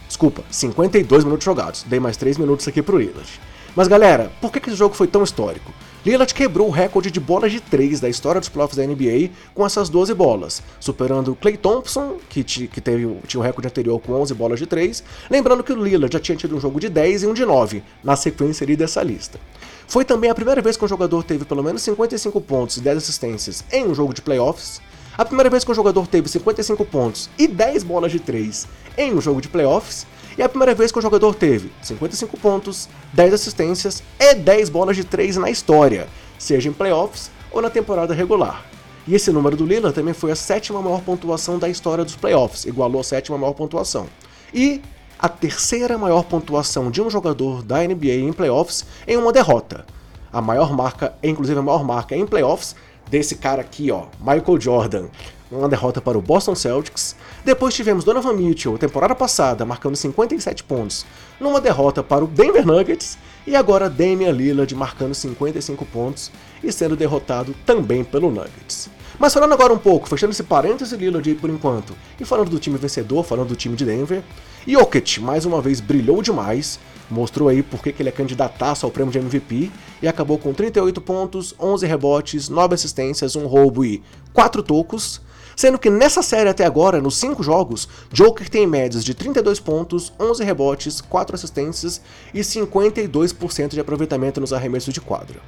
Desculpa, 0.07 0.41
52 0.49 1.25
minutos 1.25 1.43
jogados. 1.43 1.83
Dei 1.83 1.99
mais 1.99 2.15
3 2.15 2.37
minutos 2.37 2.65
aqui 2.65 2.81
pro 2.81 2.97
Lillard. 2.97 3.41
Mas 3.75 3.89
galera, 3.89 4.31
por 4.39 4.53
que 4.53 4.69
esse 4.69 4.77
jogo 4.77 4.95
foi 4.95 5.07
tão 5.07 5.21
histórico? 5.21 5.73
Lillard 6.03 6.33
quebrou 6.33 6.67
o 6.67 6.71
recorde 6.71 7.11
de 7.11 7.19
bolas 7.19 7.51
de 7.51 7.59
3 7.59 7.99
da 7.99 8.09
história 8.09 8.41
dos 8.41 8.49
playoffs 8.49 8.75
da 8.75 8.83
NBA 8.83 9.29
com 9.53 9.63
essas 9.63 9.87
12 9.87 10.15
bolas, 10.15 10.63
superando 10.79 11.35
Clay 11.35 11.55
Thompson, 11.55 12.17
que, 12.27 12.43
que 12.43 12.81
teve, 12.81 13.17
tinha 13.27 13.39
o 13.39 13.43
recorde 13.43 13.67
anterior 13.67 13.99
com 13.99 14.13
11 14.13 14.33
bolas 14.33 14.57
de 14.57 14.65
3, 14.65 15.03
lembrando 15.29 15.63
que 15.63 15.71
o 15.71 15.75
Lillard 15.75 16.11
já 16.11 16.19
tinha 16.19 16.35
tido 16.35 16.55
um 16.55 16.59
jogo 16.59 16.79
de 16.79 16.89
10 16.89 17.21
e 17.21 17.27
um 17.27 17.35
de 17.35 17.45
9, 17.45 17.83
na 18.03 18.15
sequência 18.15 18.63
ali 18.63 18.75
dessa 18.75 19.03
lista. 19.03 19.39
Foi 19.87 20.03
também 20.03 20.31
a 20.31 20.33
primeira 20.33 20.59
vez 20.59 20.75
que 20.75 20.83
um 20.83 20.87
jogador 20.87 21.23
teve 21.23 21.45
pelo 21.45 21.63
menos 21.63 21.83
55 21.83 22.41
pontos 22.41 22.77
e 22.77 22.81
10 22.81 22.97
assistências 22.97 23.63
em 23.71 23.85
um 23.85 23.93
jogo 23.93 24.11
de 24.11 24.23
playoffs, 24.23 24.81
a 25.15 25.23
primeira 25.23 25.51
vez 25.51 25.63
que 25.63 25.69
um 25.69 25.75
jogador 25.75 26.07
teve 26.07 26.27
55 26.27 26.83
pontos 26.85 27.29
e 27.37 27.47
10 27.47 27.83
bolas 27.83 28.11
de 28.11 28.19
3 28.19 28.67
em 28.97 29.13
um 29.13 29.21
jogo 29.21 29.39
de 29.39 29.49
playoffs, 29.49 30.07
e 30.37 30.41
a 30.41 30.49
primeira 30.49 30.73
vez 30.73 30.91
que 30.91 30.99
o 30.99 31.01
jogador 31.01 31.35
teve 31.35 31.71
55 31.81 32.37
pontos, 32.37 32.87
10 33.13 33.33
assistências 33.33 34.03
e 34.19 34.35
10 34.35 34.69
bolas 34.69 34.95
de 34.95 35.03
3 35.03 35.37
na 35.37 35.49
história, 35.49 36.07
seja 36.37 36.69
em 36.69 36.73
playoffs 36.73 37.29
ou 37.51 37.61
na 37.61 37.69
temporada 37.69 38.13
regular. 38.13 38.65
E 39.07 39.15
esse 39.15 39.31
número 39.31 39.57
do 39.57 39.65
Lillard 39.65 39.95
também 39.95 40.13
foi 40.13 40.31
a 40.31 40.35
sétima 40.35 40.81
maior 40.81 41.01
pontuação 41.01 41.57
da 41.57 41.67
história 41.67 42.03
dos 42.03 42.15
playoffs, 42.15 42.65
igualou 42.65 43.01
a 43.01 43.03
sétima 43.03 43.37
maior 43.37 43.53
pontuação. 43.53 44.07
E 44.53 44.81
a 45.17 45.29
terceira 45.29 45.97
maior 45.97 46.23
pontuação 46.23 46.89
de 46.89 47.01
um 47.01 47.09
jogador 47.09 47.61
da 47.61 47.83
NBA 47.83 48.15
em 48.15 48.33
playoffs 48.33 48.85
em 49.07 49.17
uma 49.17 49.31
derrota. 49.31 49.85
A 50.31 50.41
maior 50.41 50.73
marca, 50.73 51.13
inclusive 51.21 51.59
a 51.59 51.63
maior 51.63 51.83
marca 51.83 52.15
em 52.15 52.25
playoffs 52.25 52.75
desse 53.09 53.35
cara 53.35 53.61
aqui, 53.61 53.91
ó, 53.91 54.05
Michael 54.19 54.59
Jordan. 54.59 55.05
Uma 55.51 55.67
derrota 55.67 55.99
para 55.99 56.17
o 56.17 56.21
Boston 56.21 56.55
Celtics, 56.55 57.13
Depois 57.43 57.73
tivemos 57.73 58.05
Donovan 58.05 58.33
Mitchell, 58.33 58.77
temporada 58.77 59.13
passada, 59.13 59.65
marcando 59.65 59.97
57 59.97 60.63
pontos, 60.63 61.05
numa 61.41 61.59
derrota 61.59 62.01
para 62.01 62.23
o 62.23 62.27
Denver 62.27 62.65
Nuggets, 62.65 63.17
e 63.45 63.55
agora 63.55 63.89
Damian 63.89 64.31
Lillard 64.31 64.73
marcando 64.75 65.13
55 65.13 65.83
pontos 65.87 66.31
e 66.63 66.71
sendo 66.71 66.95
derrotado 66.95 67.53
também 67.65 68.03
pelo 68.03 68.31
Nuggets. 68.31 68.89
Mas 69.19 69.33
falando 69.33 69.53
agora 69.53 69.73
um 69.73 69.77
pouco, 69.77 70.07
fechando 70.07 70.31
esse 70.31 70.43
parêntese 70.43 70.95
Lillard 70.95 71.27
aí 71.27 71.35
por 71.35 71.49
enquanto, 71.49 71.95
e 72.19 72.23
falando 72.23 72.49
do 72.49 72.59
time 72.59 72.77
vencedor, 72.77 73.25
falando 73.25 73.49
do 73.49 73.55
time 73.55 73.75
de 73.75 73.83
Denver, 73.83 74.23
Jokic 74.65 75.19
mais 75.19 75.45
uma 75.45 75.61
vez 75.61 75.81
brilhou 75.81 76.21
demais, 76.21 76.79
mostrou 77.09 77.49
aí 77.49 77.61
porque 77.61 77.91
que 77.91 78.01
ele 78.01 78.09
é 78.09 78.11
candidataço 78.13 78.85
ao 78.85 78.91
prêmio 78.91 79.11
de 79.11 79.17
MVP 79.17 79.69
e 80.01 80.07
acabou 80.07 80.37
com 80.37 80.53
38 80.53 81.01
pontos, 81.01 81.53
11 81.59 81.85
rebotes, 81.87 82.47
9 82.47 82.73
assistências, 82.75 83.35
um 83.35 83.47
roubo 83.47 83.83
e 83.83 84.01
4 84.31 84.63
tocos, 84.63 85.19
sendo 85.61 85.77
que 85.77 85.91
nessa 85.91 86.23
série 86.23 86.49
até 86.49 86.65
agora, 86.65 86.99
nos 86.99 87.17
5 87.17 87.43
jogos, 87.43 87.87
Joker 88.11 88.49
tem 88.49 88.65
médias 88.65 89.05
de 89.05 89.13
32 89.13 89.59
pontos, 89.59 90.11
11 90.19 90.43
rebotes, 90.43 91.01
4 91.01 91.35
assistências 91.35 92.01
e 92.33 92.39
52% 92.39 93.67
de 93.67 93.79
aproveitamento 93.79 94.41
nos 94.41 94.53
arremessos 94.53 94.91
de 94.91 94.99
quadra. 94.99 95.39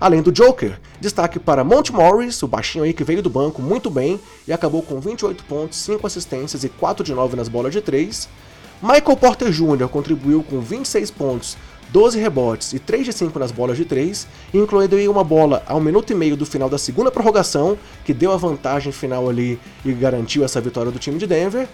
Além 0.00 0.22
do 0.22 0.32
Joker, 0.32 0.80
destaque 0.98 1.38
para 1.38 1.62
Monte 1.64 1.92
Morris, 1.92 2.42
o 2.42 2.48
baixinho 2.48 2.82
aí 2.82 2.94
que 2.94 3.04
veio 3.04 3.20
do 3.20 3.28
banco 3.28 3.60
muito 3.60 3.90
bem 3.90 4.18
e 4.46 4.54
acabou 4.54 4.80
com 4.80 4.98
28 5.00 5.44
pontos, 5.44 5.78
5 5.80 6.06
assistências 6.06 6.64
e 6.64 6.70
4 6.70 7.04
de 7.04 7.12
9 7.12 7.36
nas 7.36 7.48
bolas 7.48 7.74
de 7.74 7.82
3. 7.82 8.26
Michael 8.80 9.16
Porter 9.18 9.50
Jr. 9.50 9.86
contribuiu 9.90 10.42
com 10.42 10.60
26 10.60 11.10
pontos, 11.10 11.58
12 11.90 12.18
rebotes 12.18 12.72
e 12.74 12.78
3 12.78 13.06
de 13.06 13.12
5 13.12 13.38
nas 13.38 13.50
bolas 13.50 13.76
de 13.76 13.84
3, 13.84 14.26
incluindo 14.52 14.96
aí 14.96 15.08
uma 15.08 15.24
bola 15.24 15.62
ao 15.66 15.80
minuto 15.80 16.12
e 16.12 16.14
meio 16.14 16.36
do 16.36 16.44
final 16.44 16.68
da 16.68 16.76
segunda 16.76 17.10
prorrogação, 17.10 17.78
que 18.04 18.12
deu 18.12 18.30
a 18.30 18.36
vantagem 18.36 18.92
final 18.92 19.28
ali 19.28 19.58
e 19.84 19.92
garantiu 19.92 20.44
essa 20.44 20.60
vitória 20.60 20.92
do 20.92 20.98
time 20.98 21.18
de 21.18 21.26
Denver, 21.26 21.66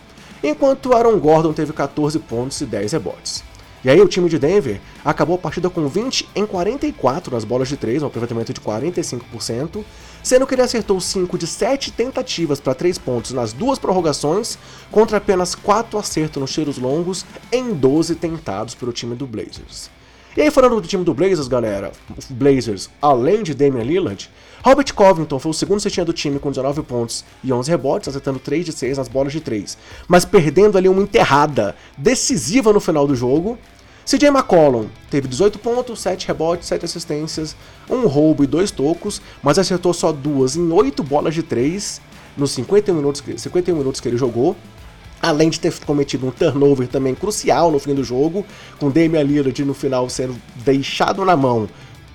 enquanto 0.43 0.95
Aaron 0.95 1.19
Gordon 1.19 1.53
teve 1.53 1.73
14 1.73 2.19
pontos 2.21 2.61
e 2.61 2.67
10 2.67 2.93
rebotes. 2.93 3.43
E 3.85 3.91
aí 3.91 4.01
o 4.01 4.09
time 4.09 4.31
de 4.31 4.39
Denver 4.39 4.81
acabou 5.05 5.37
a 5.37 5.39
partida 5.39 5.69
com 5.69 5.87
20 5.87 6.29
em 6.35 6.47
44 6.47 7.35
nas 7.35 7.45
bolas 7.45 7.69
de 7.69 7.77
3, 7.77 8.03
um 8.03 8.07
aproveitamento 8.07 8.51
de 8.51 8.61
45%, 8.61 9.85
sendo 10.23 10.47
que 10.47 10.55
ele 10.55 10.63
acertou 10.63 10.99
5 10.99 11.37
de 11.37 11.47
7 11.47 11.93
tentativas 11.93 12.61
para 12.61 12.75
3 12.75 12.97
pontos 12.97 13.33
nas 13.33 13.53
duas 13.53 13.79
prorrogações, 13.79 14.57
contra 14.91 15.19
apenas 15.19 15.55
4 15.55 15.99
acertos 15.99 16.41
nos 16.41 16.53
tiros 16.53 16.79
longos 16.79 17.27
em 17.53 17.75
12 17.75 18.15
tentados 18.15 18.75
pelo 18.75 18.93
time 18.93 19.15
do 19.15 19.27
Blazers. 19.27 19.91
E 20.37 20.43
aí 20.43 20.51
falando 20.51 20.81
do 20.81 20.89
time 20.89 21.05
do 21.05 21.15
Blazers, 21.15 21.47
galera, 21.47 21.93
Blazers, 22.29 22.91
além 23.01 23.45
de 23.45 23.55
Damian 23.55 23.85
Lillard, 23.85 24.29
Robert 24.65 24.93
Covington 24.93 25.39
foi 25.39 25.51
o 25.51 25.55
segundo 25.55 25.79
cestinha 25.79 26.05
do 26.05 26.13
time 26.13 26.41
com 26.41 26.51
19 26.51 26.83
pontos 26.83 27.25
e 27.45 27.53
11 27.53 27.71
rebotes, 27.71 28.09
acertando 28.09 28.41
3 28.41 28.65
de 28.65 28.73
6 28.73 28.99
nas 28.99 29.07
bolas 29.07 29.33
de 29.33 29.41
3, 29.41 29.79
mas 30.09 30.25
perdendo 30.25 30.77
ali 30.77 30.89
uma 30.89 31.03
enterrada 31.03 31.77
decisiva 31.97 32.73
no 32.73 32.81
final 32.81 33.07
do 33.07 33.15
jogo, 33.15 33.57
CJ 34.05 34.27
McCollum 34.27 34.89
teve 35.09 35.29
18 35.29 35.57
pontos, 35.61 36.01
7 36.01 36.27
rebotes, 36.27 36.67
7 36.67 36.85
assistências, 36.85 37.55
um 37.89 38.09
roubo 38.09 38.43
e 38.43 38.47
2 38.49 38.73
tocos, 38.73 39.23
mas 39.41 39.57
acertou 39.57 39.95
só 39.95 40.11
duas 40.11 40.57
em 40.57 40.69
8 40.73 41.01
bolas 41.05 41.33
de 41.33 41.45
3 41.45 42.01
nos 42.37 42.51
51 42.51 42.97
minutos, 42.97 43.23
51 43.37 43.77
minutos 43.77 44.01
que 44.01 44.09
ele 44.09 44.17
jogou. 44.17 44.57
Além 45.25 45.49
de 45.49 45.59
ter 45.59 45.73
cometido 45.87 46.27
um 46.27 46.31
turnover 46.31 46.87
também 46.87 47.15
crucial 47.15 47.71
no 47.71 47.79
fim 47.79 47.95
do 47.95 48.05
jogo, 48.05 48.45
com 48.79 48.91
Damian 48.91 49.23
Lillard 49.23 49.65
no 49.65 49.73
final 49.73 50.07
sendo 50.11 50.37
deixado 50.57 51.25
na 51.25 51.35
mão 51.35 51.67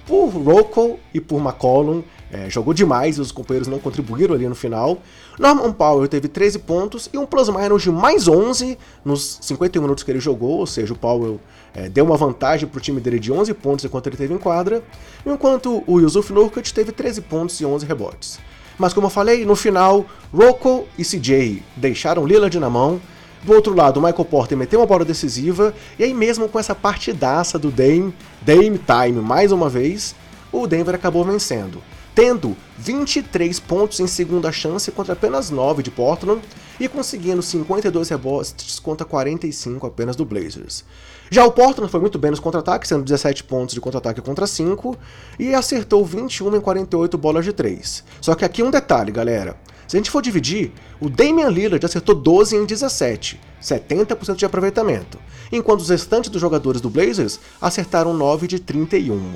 por 0.06 0.28
Rocco 0.28 1.00
e 1.12 1.20
por 1.20 1.42
McCollum, 1.42 2.04
é, 2.32 2.48
jogou 2.52 2.72
demais 2.72 3.18
e 3.18 3.22
os 3.22 3.32
companheiros 3.32 3.68
não 3.68 3.80
contribuíram 3.80 4.36
ali 4.36 4.48
no 4.48 4.54
final. 4.54 5.00
Norman 5.40 5.72
Powell 5.72 6.08
teve 6.08 6.28
13 6.28 6.60
pontos 6.60 7.10
e 7.12 7.18
um 7.18 7.26
plus-minus 7.26 7.82
de 7.82 7.90
mais 7.90 8.28
11 8.28 8.78
nos 9.04 9.40
51 9.42 9.82
minutos 9.82 10.04
que 10.04 10.12
ele 10.12 10.20
jogou, 10.20 10.60
ou 10.60 10.68
seja, 10.68 10.94
o 10.94 10.96
Powell 10.96 11.40
é, 11.74 11.90
deu 11.90 12.06
uma 12.06 12.16
vantagem 12.16 12.70
para 12.70 12.78
o 12.78 12.82
time 12.82 13.02
dele 13.02 13.18
de 13.18 13.32
11 13.32 13.52
pontos 13.56 13.86
enquanto 13.86 14.06
ele 14.06 14.18
teve 14.18 14.36
em 14.36 14.38
quadra, 14.38 14.84
enquanto 15.26 15.84
o 15.88 16.00
Yusuf 16.00 16.32
Nurkic 16.32 16.72
teve 16.72 16.92
13 16.92 17.22
pontos 17.22 17.60
e 17.60 17.66
11 17.66 17.88
rebotes. 17.88 18.40
Mas 18.80 18.94
como 18.94 19.08
eu 19.08 19.12
falei, 19.12 19.46
no 19.46 19.58
final, 19.58 20.06
Rocco 20.34 20.88
e 20.98 21.04
CJ 21.04 21.62
deixaram 21.76 22.26
Lillard 22.26 22.58
na 22.58 22.70
mão, 22.70 23.02
do 23.44 23.54
outro 23.54 23.76
lado, 23.76 24.02
Michael 24.02 24.26
Porter 24.26 24.58
meteu 24.58 24.80
uma 24.80 24.86
bola 24.86 25.06
decisiva, 25.06 25.74
e 25.98 26.04
aí 26.04 26.14
mesmo 26.14 26.48
com 26.48 26.58
essa 26.58 26.74
partidaça 26.74 27.60
do 27.60 27.70
Dame, 27.70 28.14
Dame 28.42 28.80
Time 28.80 29.22
mais 29.22 29.52
uma 29.52 29.70
vez, 29.70 30.16
o 30.52 30.66
Denver 30.66 30.96
acabou 30.96 31.24
vencendo. 31.24 31.82
Tendo 32.16 32.56
23 32.78 33.60
pontos 33.60 34.00
em 34.00 34.08
segunda 34.08 34.52
chance 34.52 34.92
contra 34.92 35.14
apenas 35.14 35.50
9 35.50 35.84
de 35.84 35.92
Portland 35.92 36.42
e 36.80 36.88
conseguindo 36.88 37.42
52 37.42 38.10
rebotes 38.10 38.80
contra 38.80 39.06
45 39.06 39.86
apenas 39.86 40.16
do 40.16 40.26
Blazers. 40.26 40.86
Já 41.30 41.46
o 41.46 41.52
Portland 41.52 41.92
foi 41.92 42.00
muito 42.00 42.18
bem 42.18 42.32
nos 42.32 42.40
contra-ataques, 42.40 42.90
sendo 42.90 43.04
17 43.04 43.44
pontos 43.44 43.76
de 43.76 43.82
contra-ataque 43.82 44.22
contra 44.22 44.48
5, 44.48 44.98
e 45.38 45.54
acertou 45.54 46.06
21 46.06 46.56
em 46.56 46.62
48 46.62 47.18
bolas 47.18 47.46
de 47.46 47.54
3. 47.54 48.04
Só 48.22 48.34
que 48.34 48.46
aqui 48.46 48.64
um 48.64 48.72
detalhe, 48.72 49.12
galera. 49.12 49.56
Se 49.88 49.98
a 49.98 50.00
gente 50.00 50.12
for 50.12 50.22
dividir, 50.22 50.72
o 51.00 51.10
Damian 51.10 51.50
Lillard 51.50 51.84
acertou 51.84 52.14
12 52.14 52.56
em 52.56 52.66
17, 52.66 53.40
70% 53.62 54.36
de 54.36 54.46
aproveitamento, 54.46 55.18
enquanto 55.52 55.82
os 55.82 55.90
restantes 55.90 56.30
dos 56.30 56.40
jogadores 56.40 56.80
do 56.80 56.92
Blazers 56.92 57.40
acertaram 57.60 58.14
9 58.14 58.48
de 58.48 58.60
31, 58.60 59.36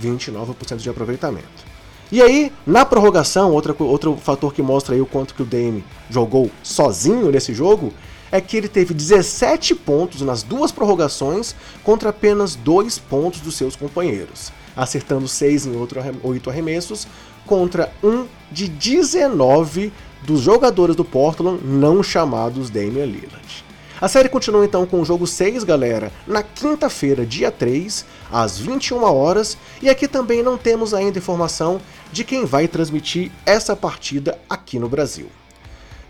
29% 0.00 0.76
de 0.76 0.88
aproveitamento. 0.88 1.69
E 2.12 2.20
aí, 2.20 2.52
na 2.66 2.84
prorrogação, 2.84 3.52
outra, 3.52 3.74
outro 3.78 4.16
fator 4.16 4.52
que 4.52 4.60
mostra 4.60 4.94
aí 4.94 5.00
o 5.00 5.06
quanto 5.06 5.34
que 5.34 5.42
o 5.42 5.46
Dame 5.46 5.84
jogou 6.10 6.50
sozinho 6.62 7.30
nesse 7.30 7.54
jogo, 7.54 7.92
é 8.32 8.40
que 8.40 8.56
ele 8.56 8.68
teve 8.68 8.94
17 8.94 9.74
pontos 9.74 10.20
nas 10.22 10.42
duas 10.42 10.72
prorrogações 10.72 11.54
contra 11.84 12.10
apenas 12.10 12.54
2 12.54 12.98
pontos 12.98 13.40
dos 13.40 13.54
seus 13.54 13.76
companheiros, 13.76 14.52
acertando 14.76 15.26
6 15.28 15.66
em 15.66 15.76
outro, 15.76 16.00
8 16.22 16.50
arremessos 16.50 17.06
contra 17.46 17.92
um 18.02 18.26
de 18.50 18.68
19 18.68 19.92
dos 20.22 20.40
jogadores 20.40 20.94
do 20.94 21.04
Portland 21.04 21.60
não 21.64 22.02
chamados 22.02 22.70
Damian 22.70 23.06
Lillard. 23.06 23.69
A 24.00 24.08
série 24.08 24.30
continua 24.30 24.64
então 24.64 24.86
com 24.86 25.02
o 25.02 25.04
jogo 25.04 25.26
6, 25.26 25.62
galera, 25.62 26.10
na 26.26 26.42
quinta-feira, 26.42 27.26
dia 27.26 27.50
3, 27.50 28.06
às 28.32 28.58
21 28.58 29.02
horas, 29.02 29.58
e 29.82 29.90
aqui 29.90 30.08
também 30.08 30.42
não 30.42 30.56
temos 30.56 30.94
ainda 30.94 31.18
informação 31.18 31.78
de 32.10 32.24
quem 32.24 32.46
vai 32.46 32.66
transmitir 32.66 33.30
essa 33.44 33.76
partida 33.76 34.38
aqui 34.48 34.78
no 34.78 34.88
Brasil. 34.88 35.26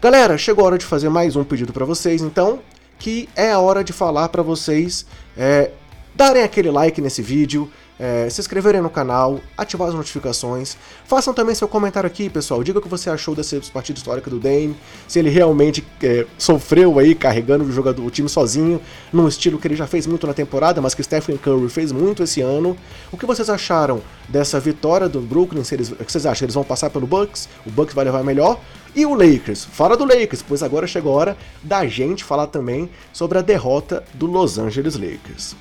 Galera, 0.00 0.38
chegou 0.38 0.62
a 0.62 0.68
hora 0.68 0.78
de 0.78 0.86
fazer 0.86 1.08
mais 1.08 1.34
um 1.34 1.42
pedido 1.42 1.72
para 1.72 1.84
vocês, 1.84 2.22
então, 2.22 2.60
que 2.96 3.28
é 3.34 3.50
a 3.50 3.58
hora 3.58 3.82
de 3.82 3.92
falar 3.92 4.28
para 4.28 4.42
vocês 4.42 5.04
é, 5.36 5.72
darem 6.20 6.42
aquele 6.42 6.70
like 6.70 7.00
nesse 7.00 7.22
vídeo, 7.22 7.66
é, 7.98 8.28
se 8.28 8.42
inscreverem 8.42 8.82
no 8.82 8.90
canal, 8.90 9.40
ativar 9.56 9.88
as 9.88 9.94
notificações. 9.94 10.76
Façam 11.06 11.32
também 11.32 11.54
seu 11.54 11.66
comentário 11.66 12.06
aqui, 12.06 12.28
pessoal. 12.28 12.62
Diga 12.62 12.78
o 12.78 12.82
que 12.82 12.88
você 12.88 13.08
achou 13.08 13.34
dessa 13.34 13.58
partida 13.72 13.98
histórica 13.98 14.28
do 14.28 14.38
Dame, 14.38 14.76
se 15.08 15.18
ele 15.18 15.30
realmente 15.30 15.82
é, 16.02 16.26
sofreu 16.36 16.98
aí 16.98 17.14
carregando 17.14 17.64
o, 17.64 17.72
jogador, 17.72 18.04
o 18.04 18.10
time 18.10 18.28
sozinho, 18.28 18.82
num 19.10 19.26
estilo 19.26 19.58
que 19.58 19.66
ele 19.66 19.76
já 19.76 19.86
fez 19.86 20.06
muito 20.06 20.26
na 20.26 20.34
temporada, 20.34 20.78
mas 20.82 20.92
que 20.92 21.02
Stephen 21.02 21.38
Curry 21.38 21.70
fez 21.70 21.90
muito 21.90 22.22
esse 22.22 22.42
ano. 22.42 22.76
O 23.10 23.16
que 23.16 23.24
vocês 23.24 23.48
acharam 23.48 24.02
dessa 24.28 24.60
vitória 24.60 25.08
do 25.08 25.22
Brooklyn? 25.22 25.64
Se 25.64 25.74
eles, 25.74 25.90
o 25.90 25.96
que 25.96 26.12
vocês 26.12 26.26
acham? 26.26 26.44
Eles 26.44 26.54
vão 26.54 26.64
passar 26.64 26.90
pelo 26.90 27.06
Bucks? 27.06 27.48
O 27.64 27.70
Bucks 27.70 27.94
vai 27.94 28.04
levar 28.04 28.22
melhor? 28.22 28.60
E 28.94 29.06
o 29.06 29.14
Lakers? 29.14 29.64
Fala 29.64 29.96
do 29.96 30.04
Lakers, 30.04 30.44
pois 30.46 30.62
agora 30.62 30.86
chegou 30.86 31.14
a 31.14 31.16
hora 31.16 31.36
da 31.62 31.86
gente 31.86 32.24
falar 32.24 32.48
também 32.48 32.90
sobre 33.10 33.38
a 33.38 33.42
derrota 33.42 34.04
do 34.12 34.26
Los 34.26 34.58
Angeles 34.58 34.96
Lakers. 34.96 35.56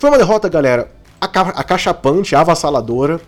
Foi 0.00 0.08
uma 0.08 0.16
derrota, 0.16 0.48
galera, 0.48 0.90
acachapante, 1.20 2.34
avassaladora. 2.34 3.20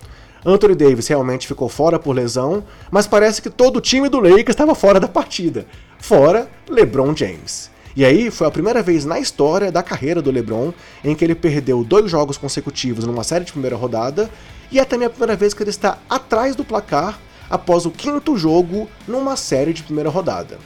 Anthony 0.43 0.75
Davis 0.75 1.07
realmente 1.07 1.47
ficou 1.47 1.69
fora 1.69 1.99
por 1.99 2.17
lesão, 2.17 2.65
mas 2.91 3.07
parece 3.07 3.43
que 3.43 3.51
todo 3.51 3.77
o 3.77 3.81
time 3.83 4.09
do 4.09 4.19
Lakers 4.19 4.49
estava 4.49 4.75
fora 4.75 4.99
da 4.99 5.07
partida, 5.07 5.67
fora 5.99 6.49
LeBron 6.67 7.15
James. 7.15 7.71
E 7.95 8.07
aí 8.07 8.31
foi 8.31 8.47
a 8.47 8.51
primeira 8.51 8.83
vez 8.83 9.05
na 9.05 9.21
história 9.21 9.71
da 9.71 9.83
carreira 9.83 10.23
do 10.23 10.31
LeBron 10.31 10.73
em 11.05 11.15
que 11.15 11.23
ele 11.23 11.35
perdeu 11.35 11.85
dois 11.85 12.11
jogos 12.11 12.39
consecutivos 12.39 13.05
numa 13.05 13.23
série 13.23 13.45
de 13.45 13.53
primeira 13.53 13.77
rodada, 13.77 14.31
e 14.71 14.81
é 14.81 14.85
também 14.87 15.07
a 15.07 15.11
primeira 15.11 15.37
vez 15.37 15.53
que 15.53 15.63
ele 15.63 15.69
está 15.69 15.99
atrás 16.09 16.57
do 16.57 16.65
placar 16.65 17.21
após 17.51 17.85
o 17.85 17.91
quinto 17.91 18.35
jogo 18.39 18.89
numa 19.07 19.37
série 19.37 19.75
de 19.75 19.83
primeira 19.83 20.09
rodada. 20.09 20.57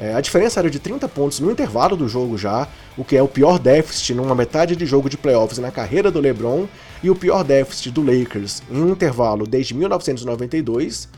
É, 0.00 0.14
a 0.14 0.20
diferença 0.20 0.60
era 0.60 0.70
de 0.70 0.78
30 0.78 1.08
pontos 1.08 1.40
no 1.40 1.50
intervalo 1.50 1.96
do 1.96 2.08
jogo 2.08 2.38
já, 2.38 2.68
o 2.96 3.04
que 3.04 3.16
é 3.16 3.22
o 3.22 3.26
pior 3.26 3.58
déficit 3.58 4.14
numa 4.14 4.34
metade 4.34 4.76
de 4.76 4.86
jogo 4.86 5.10
de 5.10 5.18
playoffs 5.18 5.58
na 5.58 5.72
carreira 5.72 6.10
do 6.10 6.20
LeBron 6.20 6.68
e 7.02 7.10
o 7.10 7.16
pior 7.16 7.42
déficit 7.42 7.90
do 7.90 8.02
Lakers 8.02 8.62
em 8.70 8.80
um 8.80 8.90
intervalo 8.90 9.44
desde 9.44 9.74
1992, 9.74 11.08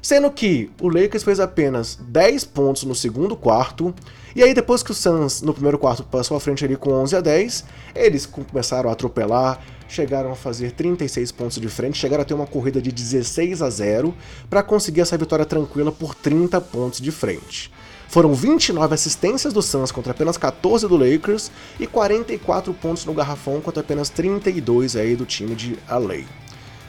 sendo 0.00 0.30
que 0.30 0.70
o 0.80 0.88
Lakers 0.88 1.24
fez 1.24 1.40
apenas 1.40 1.98
10 2.00 2.44
pontos 2.44 2.84
no 2.84 2.94
segundo 2.94 3.34
quarto, 3.34 3.92
e 4.34 4.44
aí 4.44 4.54
depois 4.54 4.80
que 4.80 4.92
o 4.92 4.94
Suns 4.94 5.42
no 5.42 5.52
primeiro 5.52 5.76
quarto 5.76 6.04
passou 6.04 6.36
à 6.36 6.40
frente 6.40 6.64
ali 6.64 6.76
com 6.76 6.92
11 6.92 7.16
a 7.16 7.20
10, 7.20 7.64
eles 7.96 8.26
começaram 8.26 8.90
a 8.90 8.92
atropelar, 8.92 9.60
chegaram 9.88 10.30
a 10.30 10.36
fazer 10.36 10.70
36 10.70 11.32
pontos 11.32 11.60
de 11.60 11.68
frente, 11.68 11.98
chegaram 11.98 12.22
a 12.22 12.24
ter 12.24 12.34
uma 12.34 12.46
corrida 12.46 12.80
de 12.80 12.92
16 12.92 13.60
a 13.60 13.68
0 13.68 14.14
para 14.48 14.62
conseguir 14.62 15.00
essa 15.00 15.18
vitória 15.18 15.44
tranquila 15.44 15.90
por 15.90 16.14
30 16.14 16.60
pontos 16.60 17.00
de 17.00 17.10
frente. 17.10 17.72
Foram 18.10 18.34
29 18.34 18.92
assistências 18.92 19.52
do 19.52 19.62
Suns 19.62 19.92
contra 19.92 20.10
apenas 20.10 20.36
14 20.36 20.88
do 20.88 20.96
Lakers 20.96 21.48
e 21.78 21.86
44 21.86 22.74
pontos 22.74 23.04
no 23.04 23.14
garrafão 23.14 23.60
contra 23.60 23.82
apenas 23.82 24.08
32 24.08 24.96
aí 24.96 25.14
do 25.14 25.24
time 25.24 25.54
de 25.54 25.78
LA. 25.88 26.24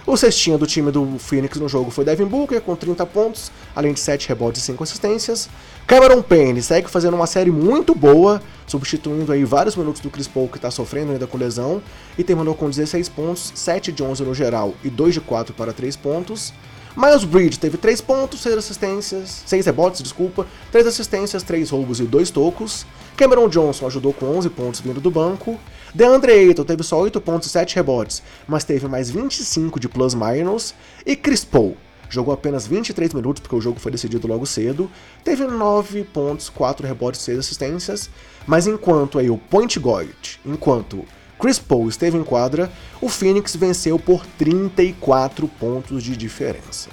O 0.08 0.18
cestinha 0.18 0.58
do 0.58 0.66
time 0.66 0.90
do 0.90 1.20
Phoenix 1.20 1.60
no 1.60 1.70
jogo 1.70 1.92
foi 1.92 2.04
Devin 2.04 2.25
Booker 2.25 2.60
com 2.60 2.75
30 2.75 3.06
pontos, 3.06 3.51
além 3.75 3.94
de 3.94 4.00
7 4.00 4.30
rebotes 4.30 4.63
e 4.63 4.66
5 4.66 4.84
assistências. 4.84 5.48
Cameron 5.86 6.24
Payne 6.24 6.60
segue 6.60 6.90
fazendo 6.90 7.13
uma 7.13 7.28
série 7.28 7.51
muito 7.51 7.94
boa, 7.94 8.42
substituindo 8.66 9.32
aí 9.32 9.44
vários 9.46 9.75
minutos 9.75 10.01
do 10.01 10.10
Chris 10.10 10.28
Paul 10.28 10.48
que 10.48 10.58
está 10.58 10.72
sofrendo 10.72 11.12
ainda 11.12 11.28
com 11.28 11.38
lesão, 11.38 11.84
e 12.18 12.24
terminou 12.24 12.56
com 12.56 12.68
16 12.68 13.10
pontos, 13.10 13.51
7 13.54 13.92
de 13.92 14.01
11 14.01 14.24
no 14.24 14.34
geral 14.34 14.74
e 14.84 14.90
2 14.90 15.13
de 15.13 15.22
4 15.22 15.54
para 15.54 15.72
3 15.72 15.96
pontos. 15.98 16.51
Miles 16.96 17.24
Bridge 17.24 17.58
teve 17.58 17.78
3 17.78 18.02
pontos, 18.02 18.42
6 18.42 18.58
assistências, 18.58 19.44
6 19.46 19.66
rebotes, 19.66 20.02
desculpa, 20.02 20.46
3 20.72 20.88
assistências, 20.88 21.42
3 21.42 21.70
roubos 21.70 22.00
e 22.00 22.04
2 22.04 22.30
tocos. 22.32 22.86
Cameron 23.16 23.48
Johnson 23.48 23.88
ajudou 23.88 24.14
com 24.14 24.26
11 24.26 24.50
pontos 24.50 24.82
vindo 24.82 25.00
do 25.00 25.10
banco. 25.10 25.58
DeAndre 25.96 26.34
Ayton 26.34 26.64
teve 26.66 26.84
só 26.84 27.00
8 27.00 27.22
pontos 27.22 27.48
e 27.48 27.52
7 27.52 27.76
rebotes, 27.76 28.22
mas 28.48 28.66
teve 28.66 28.88
mais 28.88 29.10
25 29.10 29.80
de 29.80 29.88
plus-minus. 29.88 30.74
E 31.06 31.16
Chris 31.16 31.46
Paul 31.46 31.78
jogou 32.10 32.34
apenas 32.34 32.68
23 32.68 33.14
minutos, 33.14 33.42
porque 33.42 33.56
o 33.56 33.62
jogo 33.62 33.80
foi 33.80 33.92
decidido 33.92 34.28
logo 34.28 34.46
cedo, 34.46 34.92
teve 35.24 35.46
9 35.46 36.04
pontos, 36.04 36.50
4 36.50 36.86
rebotes 36.86 37.22
e 37.22 37.24
6 37.24 37.40
assistências, 37.40 38.10
mas 38.46 38.68
enquanto 38.68 39.18
aí 39.18 39.30
o 39.30 39.38
point 39.38 39.80
guard, 39.80 40.38
enquanto 40.46 41.06
Chris 41.42 41.58
Paul 41.58 41.90
esteve 41.90 42.16
em 42.20 42.24
quadra, 42.24 42.72
o 43.02 43.10
Phoenix 43.10 43.56
venceu 43.56 43.98
por 43.98 44.24
34 44.38 45.48
pontos 45.48 46.04
de 46.04 46.16
diferença. 46.16 46.88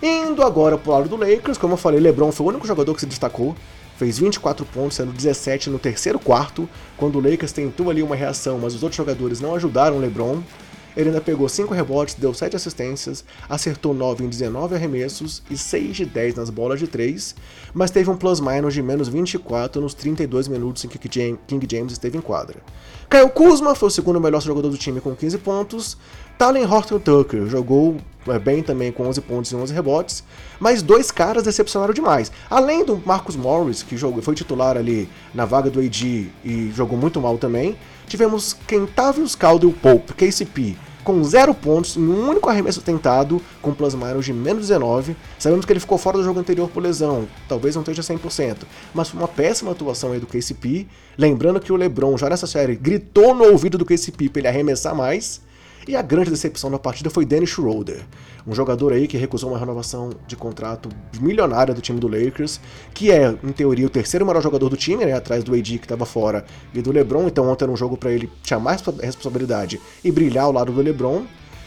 Indo 0.00 0.44
agora 0.44 0.78
para 0.78 0.88
o 0.88 0.94
lado 0.94 1.08
do 1.08 1.16
Lakers, 1.16 1.58
como 1.58 1.72
eu 1.72 1.76
falei, 1.76 1.98
LeBron 1.98 2.30
foi 2.30 2.46
o 2.46 2.48
único 2.50 2.64
jogador 2.64 2.94
que 2.94 3.00
se 3.00 3.06
destacou, 3.06 3.56
fez 3.98 4.20
24 4.20 4.64
pontos, 4.66 4.96
sendo 4.96 5.10
17 5.10 5.68
no 5.68 5.80
terceiro 5.80 6.20
quarto, 6.20 6.68
quando 6.96 7.18
o 7.18 7.20
Lakers 7.20 7.50
tentou 7.50 7.90
ali 7.90 8.04
uma 8.04 8.14
reação, 8.14 8.56
mas 8.56 8.72
os 8.72 8.84
outros 8.84 8.96
jogadores 8.96 9.40
não 9.40 9.52
ajudaram 9.52 9.96
o 9.96 10.00
LeBron. 10.00 10.42
Ele 10.96 11.08
ainda 11.08 11.20
pegou 11.20 11.48
5 11.48 11.72
rebotes, 11.72 12.14
deu 12.14 12.34
7 12.34 12.56
assistências, 12.56 13.24
acertou 13.48 13.94
9 13.94 14.24
em 14.24 14.28
19 14.28 14.74
arremessos 14.74 15.42
e 15.50 15.56
6 15.56 15.96
de 15.96 16.04
10 16.04 16.34
nas 16.34 16.50
bolas 16.50 16.78
de 16.78 16.86
3, 16.86 17.34
mas 17.72 17.90
teve 17.90 18.10
um 18.10 18.16
plus-minus 18.16 18.74
de 18.74 18.82
menos 18.82 19.08
24 19.08 19.80
nos 19.80 19.94
32 19.94 20.48
minutos 20.48 20.84
em 20.84 20.88
que 20.88 20.98
King 20.98 21.66
James 21.70 21.92
esteve 21.92 22.18
em 22.18 22.20
quadra. 22.20 22.60
Kyle 23.08 23.28
Kuzma 23.30 23.74
foi 23.74 23.88
o 23.88 23.90
segundo 23.90 24.20
melhor 24.20 24.40
jogador 24.40 24.70
do 24.70 24.78
time 24.78 25.00
com 25.00 25.14
15 25.14 25.38
pontos, 25.38 25.98
Talen 26.42 26.66
Horton 26.66 26.98
Tucker 26.98 27.46
jogou 27.46 27.98
é, 28.26 28.36
bem 28.36 28.64
também 28.64 28.90
com 28.90 29.06
11 29.06 29.20
pontos 29.20 29.52
e 29.52 29.54
11 29.54 29.72
rebotes, 29.72 30.24
mas 30.58 30.82
dois 30.82 31.12
caras 31.12 31.44
decepcionaram 31.44 31.94
demais. 31.94 32.32
Além 32.50 32.84
do 32.84 33.00
Marcus 33.06 33.36
Morris, 33.36 33.84
que 33.84 33.96
jogou, 33.96 34.20
foi 34.20 34.34
titular 34.34 34.76
ali 34.76 35.08
na 35.32 35.44
vaga 35.44 35.70
do 35.70 35.78
AD 35.78 36.32
e 36.44 36.72
jogou 36.74 36.98
muito 36.98 37.20
mal 37.20 37.38
também, 37.38 37.76
tivemos 38.08 38.54
Kentavious 38.66 39.36
Caldwell 39.36 39.72
Pope, 39.72 40.14
KCP, 40.14 40.76
com 41.04 41.22
zero 41.22 41.54
pontos 41.54 41.96
em 41.96 42.00
um 42.00 42.30
único 42.30 42.50
arremesso 42.50 42.82
tentado, 42.82 43.40
com 43.60 43.72
plus 43.72 43.94
minus 43.94 44.24
de 44.24 44.32
menos 44.32 44.62
19. 44.62 45.14
Sabemos 45.38 45.64
que 45.64 45.72
ele 45.72 45.78
ficou 45.78 45.96
fora 45.96 46.18
do 46.18 46.24
jogo 46.24 46.40
anterior 46.40 46.68
por 46.68 46.82
lesão, 46.82 47.28
talvez 47.48 47.76
não 47.76 47.82
esteja 47.82 48.02
100%, 48.02 48.62
mas 48.92 49.10
foi 49.10 49.20
uma 49.20 49.28
péssima 49.28 49.70
atuação 49.70 50.10
aí 50.10 50.18
do 50.18 50.26
KCP. 50.26 50.88
Lembrando 51.16 51.60
que 51.60 51.72
o 51.72 51.76
LeBron, 51.76 52.18
já 52.18 52.28
nessa 52.28 52.48
série, 52.48 52.74
gritou 52.74 53.32
no 53.32 53.44
ouvido 53.44 53.78
do 53.78 53.84
KCP 53.84 54.28
para 54.28 54.40
ele 54.40 54.48
arremessar 54.48 54.92
mais. 54.92 55.40
E 55.86 55.96
a 55.96 56.02
grande 56.02 56.30
decepção 56.30 56.70
da 56.70 56.78
partida 56.78 57.10
foi 57.10 57.24
Dennis 57.24 57.50
Schroeder, 57.50 58.02
um 58.46 58.54
jogador 58.54 58.92
aí 58.92 59.08
que 59.08 59.16
recusou 59.16 59.50
uma 59.50 59.58
renovação 59.58 60.10
de 60.28 60.36
contrato 60.36 60.88
milionária 61.20 61.74
do 61.74 61.80
time 61.80 61.98
do 61.98 62.06
Lakers, 62.06 62.60
que 62.94 63.10
é, 63.10 63.36
em 63.42 63.50
teoria, 63.50 63.86
o 63.86 63.90
terceiro 63.90 64.24
maior 64.24 64.40
jogador 64.40 64.68
do 64.68 64.76
time, 64.76 65.04
né, 65.04 65.12
atrás 65.12 65.42
do 65.42 65.54
AD 65.54 65.78
que 65.78 65.84
estava 65.84 66.06
fora 66.06 66.44
e 66.72 66.80
do 66.80 66.92
LeBron, 66.92 67.26
então 67.26 67.48
ontem 67.48 67.64
era 67.64 67.72
um 67.72 67.76
jogo 67.76 67.96
para 67.96 68.12
ele 68.12 68.30
chamar 68.44 68.78
responsabilidade 69.02 69.80
e 70.04 70.12
brilhar 70.12 70.44
ao 70.44 70.52
lado 70.52 70.70
do 70.70 70.80
LeBron. 70.80 71.24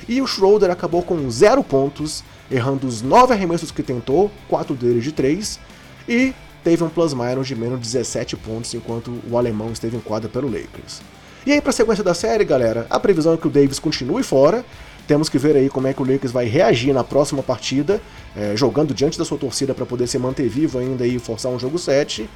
E 0.07 0.21
o 0.21 0.27
Schroeder 0.27 0.71
acabou 0.71 1.03
com 1.03 1.29
zero 1.29 1.61
pontos, 1.61 2.23
errando 2.49 2.87
os 2.87 3.01
nove 3.01 3.33
arremessos 3.33 3.71
que 3.71 3.83
tentou, 3.83 4.31
quatro 4.47 4.75
deles 4.75 5.03
de 5.03 5.11
três, 5.11 5.59
e 6.07 6.33
teve 6.63 6.83
um 6.83 6.89
plus-minus 6.89 7.47
de 7.47 7.55
menos 7.55 7.79
17 7.79 8.37
pontos 8.37 8.73
enquanto 8.73 9.19
o 9.29 9.37
alemão 9.37 9.71
esteve 9.71 9.97
em 9.97 9.99
quadra 9.99 10.29
pelo 10.29 10.47
Lakers. 10.47 11.01
E 11.45 11.51
aí, 11.51 11.61
para 11.61 11.69
a 11.69 11.73
sequência 11.73 12.03
da 12.03 12.15
série, 12.15 12.43
galera, 12.43 12.87
a 12.89 12.99
previsão 12.99 13.35
é 13.35 13.37
que 13.37 13.45
o 13.45 13.51
Davis 13.51 13.77
continue 13.77 14.23
fora. 14.23 14.65
Temos 15.07 15.29
que 15.29 15.37
ver 15.37 15.55
aí 15.55 15.69
como 15.69 15.85
é 15.85 15.93
que 15.93 16.01
o 16.01 16.11
Lakers 16.11 16.31
vai 16.31 16.45
reagir 16.45 16.91
na 16.91 17.03
próxima 17.03 17.43
partida, 17.43 18.01
é, 18.35 18.55
jogando 18.55 18.95
diante 18.95 19.15
da 19.19 19.23
sua 19.23 19.37
torcida 19.37 19.71
para 19.71 19.85
poder 19.85 20.07
se 20.07 20.17
manter 20.17 20.49
vivo 20.49 20.79
ainda 20.79 21.05
e 21.05 21.19
forçar 21.19 21.51
um 21.51 21.59
jogo 21.59 21.77
7. 21.77 22.27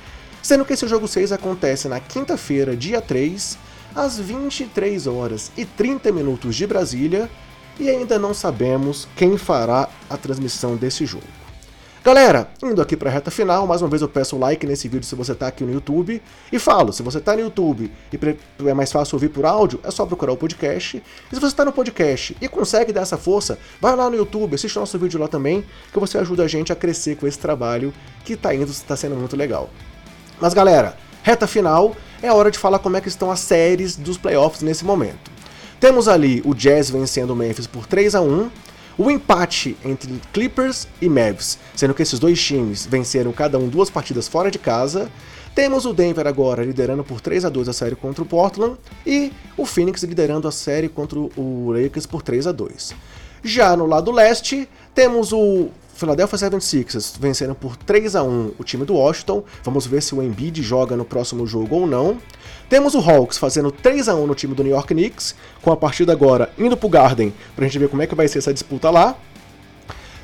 Sendo 0.43 0.63
que 0.63 0.74
esse 0.74 0.88
jogo 0.88 1.08
6 1.08 1.32
acontece 1.32 1.88
na 1.88 2.00
quinta-feira, 2.00 2.78
dia 2.78 3.02
3, 3.02 3.58
às 3.95 4.19
23 4.19 5.08
horas 5.08 5.52
e 5.58 5.65
30 5.65 6.12
minutos 6.12 6.56
de 6.56 6.67
Brasília, 6.67 7.28
e 7.80 7.89
ainda 7.89 8.19
não 8.19 8.36
sabemos 8.36 9.08
quem 9.15 9.39
fará 9.39 9.89
a 10.08 10.17
transmissão 10.17 10.76
desse 10.76 11.04
jogo. 11.08 11.38
Galera, 12.02 12.50
indo 12.64 12.82
aqui 12.82 12.96
para 12.96 13.10
a 13.10 13.14
reta 13.14 13.30
final, 13.30 13.68
mais 13.68 13.82
uma 13.82 13.90
vez 13.90 14.02
eu 14.02 14.08
peço 14.08 14.38
o 14.38 14.40
like 14.40 14.66
nesse 14.66 14.88
vídeo 14.88 15.06
se 15.06 15.16
você 15.16 15.34
está 15.34 15.48
aqui 15.48 15.66
no 15.66 15.74
YouTube. 15.74 16.22
E 16.50 16.58
falo, 16.58 16.94
se 16.94 17.04
você 17.04 17.18
está 17.18 17.34
no 17.34 17.42
YouTube 17.42 17.92
e 18.14 18.70
é 18.70 18.74
mais 18.74 18.90
fácil 18.90 19.18
ouvir 19.18 19.28
por 19.28 19.46
áudio, 19.46 19.82
é 19.84 19.92
só 19.92 20.06
procurar 20.06 20.32
o 20.32 20.38
podcast. 20.38 21.04
E 21.30 21.36
se 21.36 21.42
você 21.42 21.48
está 21.48 21.66
no 21.66 21.74
podcast 21.74 22.38
e 22.40 22.48
consegue 22.48 22.94
dar 22.94 23.02
essa 23.02 23.18
força, 23.18 23.60
vai 23.82 23.94
lá 23.98 24.10
no 24.10 24.16
YouTube, 24.16 24.56
assiste 24.56 24.80
nosso 24.80 24.98
vídeo 24.98 25.20
lá 25.20 25.28
também, 25.28 25.66
que 25.92 26.00
você 26.00 26.18
ajuda 26.18 26.44
a 26.44 26.48
gente 26.48 26.72
a 26.72 26.76
crescer 26.76 27.18
com 27.18 27.28
esse 27.28 27.38
trabalho 27.38 27.94
que 28.24 28.32
está 28.32 28.56
indo, 28.56 28.72
está 28.72 28.96
sendo 28.96 29.16
muito 29.16 29.36
legal. 29.36 29.70
Mas 30.40 30.54
galera, 30.54 30.98
reta 31.22 31.48
final, 31.48 31.94
é 32.22 32.32
hora 32.32 32.50
de 32.50 32.58
falar 32.58 32.80
como 32.80 32.96
é 32.96 33.02
que 33.02 33.10
estão 33.10 33.30
as 33.30 33.42
séries 33.42 33.98
dos 33.98 34.18
playoffs 34.18 34.62
nesse 34.62 34.86
momento. 34.86 35.30
Temos 35.82 36.08
ali 36.08 36.42
o 36.46 36.54
Jazz 36.54 36.90
vencendo 36.90 37.32
o 37.32 37.36
Memphis 37.36 37.68
por 37.68 37.86
3 37.86 38.16
a 38.16 38.22
1 38.22 38.50
o 39.00 39.10
empate 39.10 39.78
entre 39.86 40.12
Clippers 40.34 40.86
e 41.02 41.08
Mavs, 41.08 41.58
sendo 41.74 41.94
que 41.94 42.04
esses 42.04 42.20
dois 42.20 42.40
times 42.44 42.86
venceram 42.86 43.32
cada 43.32 43.58
um 43.58 43.70
duas 43.70 43.90
partidas 43.90 44.28
fora 44.28 44.52
de 44.52 44.60
casa. 44.60 45.10
Temos 45.56 45.86
o 45.86 45.94
Denver 45.94 46.28
agora 46.28 46.66
liderando 46.66 47.02
por 47.02 47.22
3 47.22 47.46
a 47.46 47.50
2 47.50 47.70
a 47.70 47.74
série 47.74 47.96
contra 47.96 48.22
o 48.22 48.26
Portland 48.26 48.76
e 49.08 49.32
o 49.56 49.66
Phoenix 49.66 50.04
liderando 50.04 50.50
a 50.50 50.52
série 50.52 50.90
contra 50.90 51.18
o 51.18 51.72
Lakers 51.72 52.06
por 52.06 52.22
3 52.22 52.48
a 52.48 52.52
2. 52.52 52.94
Já 53.42 53.76
no 53.78 53.86
lado 53.86 54.12
leste, 54.12 54.68
temos 54.94 55.32
o 55.32 55.70
Philadelphia 55.96 56.38
76ers 56.38 57.18
venceram 57.20 57.54
por 57.54 57.78
3 57.78 58.18
a 58.18 58.24
1 58.24 58.54
o 58.60 58.64
time 58.66 58.84
do 58.84 58.96
Washington. 58.96 59.46
Vamos 59.64 59.88
ver 59.88 60.02
se 60.02 60.14
o 60.14 60.22
Embiid 60.22 60.62
joga 60.62 60.98
no 60.98 61.06
próximo 61.06 61.48
jogo 61.48 61.78
ou 61.78 61.88
não. 61.88 62.18
Temos 62.69 62.93
o 62.93 62.99
Hawks 62.99 63.39
fazendo 63.39 63.71
3 63.71 64.08
a 64.08 64.15
1 64.15 64.27
no 64.27 64.36
time 64.36 64.53
do 64.53 64.63
New 64.63 64.71
York 64.71 64.93
Knicks, 64.93 65.34
com 65.60 65.71
a 65.71 65.75
partida 65.75 66.13
agora 66.13 66.51
indo 66.55 66.77
pro 66.77 66.88
Garden 66.88 67.34
pra 67.55 67.65
gente 67.65 67.79
ver 67.79 67.89
como 67.89 68.03
é 68.03 68.08
que 68.08 68.13
vai 68.13 68.27
ser 68.27 68.38
essa 68.38 68.53
disputa 68.53 68.91
lá. 68.91 69.17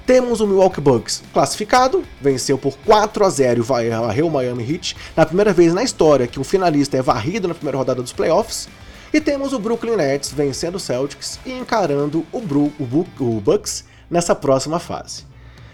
Temos 0.05 0.39
o 0.39 0.45
Milwaukee 0.45 0.79
Bucks 0.79 1.23
classificado, 1.33 2.03
venceu 2.21 2.59
por 2.59 2.77
4 2.85 3.25
a 3.25 3.29
0 3.31 3.59
e 3.59 3.63
varreu 3.63 4.27
o 4.27 4.31
Miami 4.31 4.71
Heat, 4.71 4.95
na 5.17 5.25
primeira 5.25 5.51
vez 5.51 5.73
na 5.73 5.81
história 5.81 6.27
que 6.27 6.39
um 6.39 6.43
finalista 6.43 6.95
é 6.95 7.01
varrido 7.01 7.47
na 7.47 7.55
primeira 7.55 7.79
rodada 7.79 8.03
dos 8.03 8.13
playoffs. 8.13 8.69
E 9.11 9.19
temos 9.19 9.51
o 9.51 9.57
Brooklyn 9.57 9.95
Nets 9.95 10.31
vencendo 10.31 10.75
o 10.75 10.79
Celtics 10.79 11.39
e 11.43 11.51
encarando 11.51 12.23
o, 12.31 12.39
Bru 12.39 12.71
o, 12.79 12.83
o 13.23 13.41
Bucks 13.41 13.85
nessa 14.07 14.35
próxima 14.35 14.77
fase. 14.77 15.23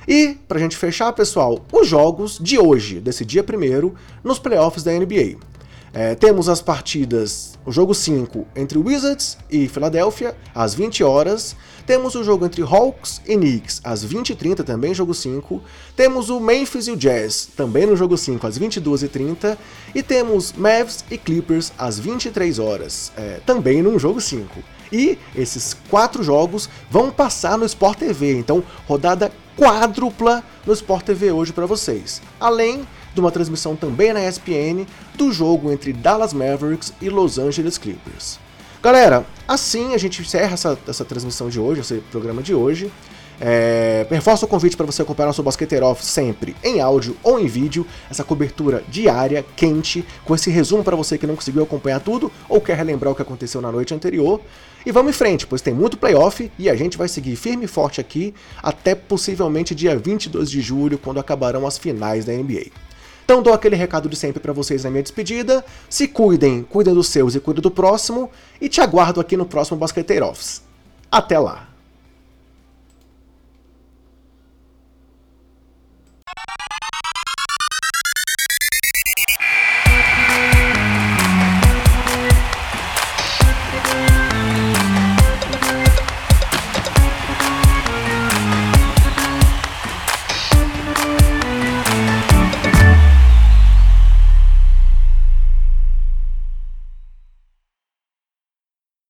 E, 0.07 0.37
pra 0.47 0.59
gente 0.59 0.77
fechar, 0.77 1.11
pessoal, 1.11 1.59
os 1.73 1.85
jogos 1.85 2.39
de 2.39 2.57
hoje, 2.57 3.01
desse 3.01 3.25
dia 3.25 3.43
primeiro, 3.43 3.93
nos 4.23 4.39
playoffs 4.39 4.83
da 4.83 4.93
NBA. 4.93 5.50
É, 5.93 6.15
temos 6.15 6.47
as 6.47 6.61
partidas, 6.61 7.59
o 7.65 7.71
jogo 7.71 7.93
5 7.93 8.47
entre 8.55 8.77
Wizards 8.77 9.37
e 9.49 9.67
Philadelphia, 9.67 10.33
às 10.55 10.73
20 10.73 11.03
horas. 11.03 11.55
Temos 11.85 12.15
o 12.15 12.23
jogo 12.23 12.45
entre 12.45 12.61
Hawks 12.61 13.21
e 13.27 13.35
Knicks, 13.35 13.81
às 13.83 14.05
20h30, 14.05 14.63
também 14.63 14.93
jogo 14.93 15.13
5. 15.13 15.61
Temos 15.93 16.29
o 16.29 16.39
Memphis 16.39 16.87
e 16.87 16.91
o 16.91 16.95
Jazz, 16.95 17.49
também 17.57 17.85
no 17.85 17.97
jogo 17.97 18.17
5, 18.17 18.47
às 18.47 18.57
22h30. 18.57 19.57
E 19.93 20.01
temos 20.01 20.53
Mavs 20.53 21.03
e 21.11 21.17
Clippers, 21.17 21.73
às 21.77 21.99
23 21.99 22.57
horas, 22.57 23.11
é, 23.17 23.41
também 23.45 23.81
no 23.81 23.99
jogo 23.99 24.21
5. 24.21 24.63
E 24.93 25.17
esses 25.35 25.75
quatro 25.89 26.23
jogos 26.23 26.69
vão 26.89 27.11
passar 27.11 27.57
no 27.57 27.65
Sport 27.65 27.99
TV, 27.99 28.37
então 28.37 28.63
rodada 28.87 29.31
quádrupla 29.57 30.43
no 30.65 30.73
Sport 30.73 31.05
TV 31.05 31.31
hoje 31.31 31.51
para 31.53 31.65
vocês. 31.65 32.21
Além 32.39 32.87
de 33.13 33.19
uma 33.19 33.31
transmissão 33.31 33.75
também 33.75 34.13
na 34.13 34.27
ESPN 34.27 34.85
do 35.15 35.31
jogo 35.31 35.71
entre 35.71 35.93
Dallas 35.93 36.33
Mavericks 36.33 36.93
e 37.01 37.09
Los 37.09 37.37
Angeles 37.37 37.77
Clippers. 37.77 38.39
Galera, 38.81 39.25
assim 39.47 39.93
a 39.93 39.97
gente 39.97 40.21
encerra 40.21 40.53
essa, 40.53 40.77
essa 40.87 41.05
transmissão 41.05 41.49
de 41.49 41.59
hoje, 41.59 41.81
esse 41.81 41.95
programa 42.11 42.41
de 42.41 42.53
hoje. 42.53 42.91
É, 43.43 44.05
reforço 44.07 44.45
o 44.45 44.47
convite 44.47 44.77
para 44.77 44.85
você 44.85 45.01
acompanhar 45.01 45.25
nosso 45.25 45.41
Basqueteiro 45.41 45.83
Off 45.87 46.05
sempre 46.05 46.55
em 46.63 46.79
áudio 46.79 47.17
ou 47.23 47.39
em 47.39 47.47
vídeo, 47.47 47.87
essa 48.07 48.23
cobertura 48.23 48.83
diária, 48.87 49.43
quente, 49.55 50.05
com 50.23 50.35
esse 50.35 50.51
resumo 50.51 50.83
para 50.83 50.95
você 50.95 51.17
que 51.17 51.25
não 51.25 51.35
conseguiu 51.35 51.63
acompanhar 51.63 51.99
tudo 52.01 52.31
ou 52.47 52.61
quer 52.61 52.77
relembrar 52.77 53.11
o 53.11 53.15
que 53.15 53.21
aconteceu 53.23 53.59
na 53.59 53.71
noite 53.71 53.95
anterior. 53.95 54.39
E 54.85 54.91
vamos 54.91 55.09
em 55.09 55.13
frente, 55.13 55.47
pois 55.47 55.61
tem 55.61 55.73
muito 55.73 55.97
playoff 55.97 56.51
e 56.57 56.69
a 56.69 56.75
gente 56.75 56.99
vai 56.99 57.07
seguir 57.07 57.35
firme 57.35 57.65
e 57.65 57.67
forte 57.67 57.99
aqui 57.99 58.31
até 58.61 58.93
possivelmente 58.93 59.73
dia 59.73 59.97
22 59.97 60.49
de 60.49 60.61
julho, 60.61 60.99
quando 60.99 61.19
acabarão 61.19 61.65
as 61.65 61.79
finais 61.79 62.25
da 62.25 62.33
NBA. 62.33 62.65
Então 63.31 63.41
dou 63.41 63.53
aquele 63.53 63.77
recado 63.77 64.09
de 64.09 64.15
sempre 64.17 64.41
para 64.41 64.51
vocês 64.51 64.83
na 64.83 64.89
minha 64.89 65.01
despedida. 65.01 65.63
Se 65.89 66.05
cuidem, 66.05 66.63
cuidem 66.63 66.93
dos 66.93 67.07
seus 67.07 67.33
e 67.33 67.39
cuidem 67.39 67.61
do 67.61 67.71
próximo. 67.71 68.29
E 68.59 68.67
te 68.67 68.81
aguardo 68.81 69.21
aqui 69.21 69.37
no 69.37 69.45
próximo 69.45 69.77
Basqueteiro 69.77 70.25
Office. 70.25 70.61
Até 71.09 71.39
lá! 71.39 71.70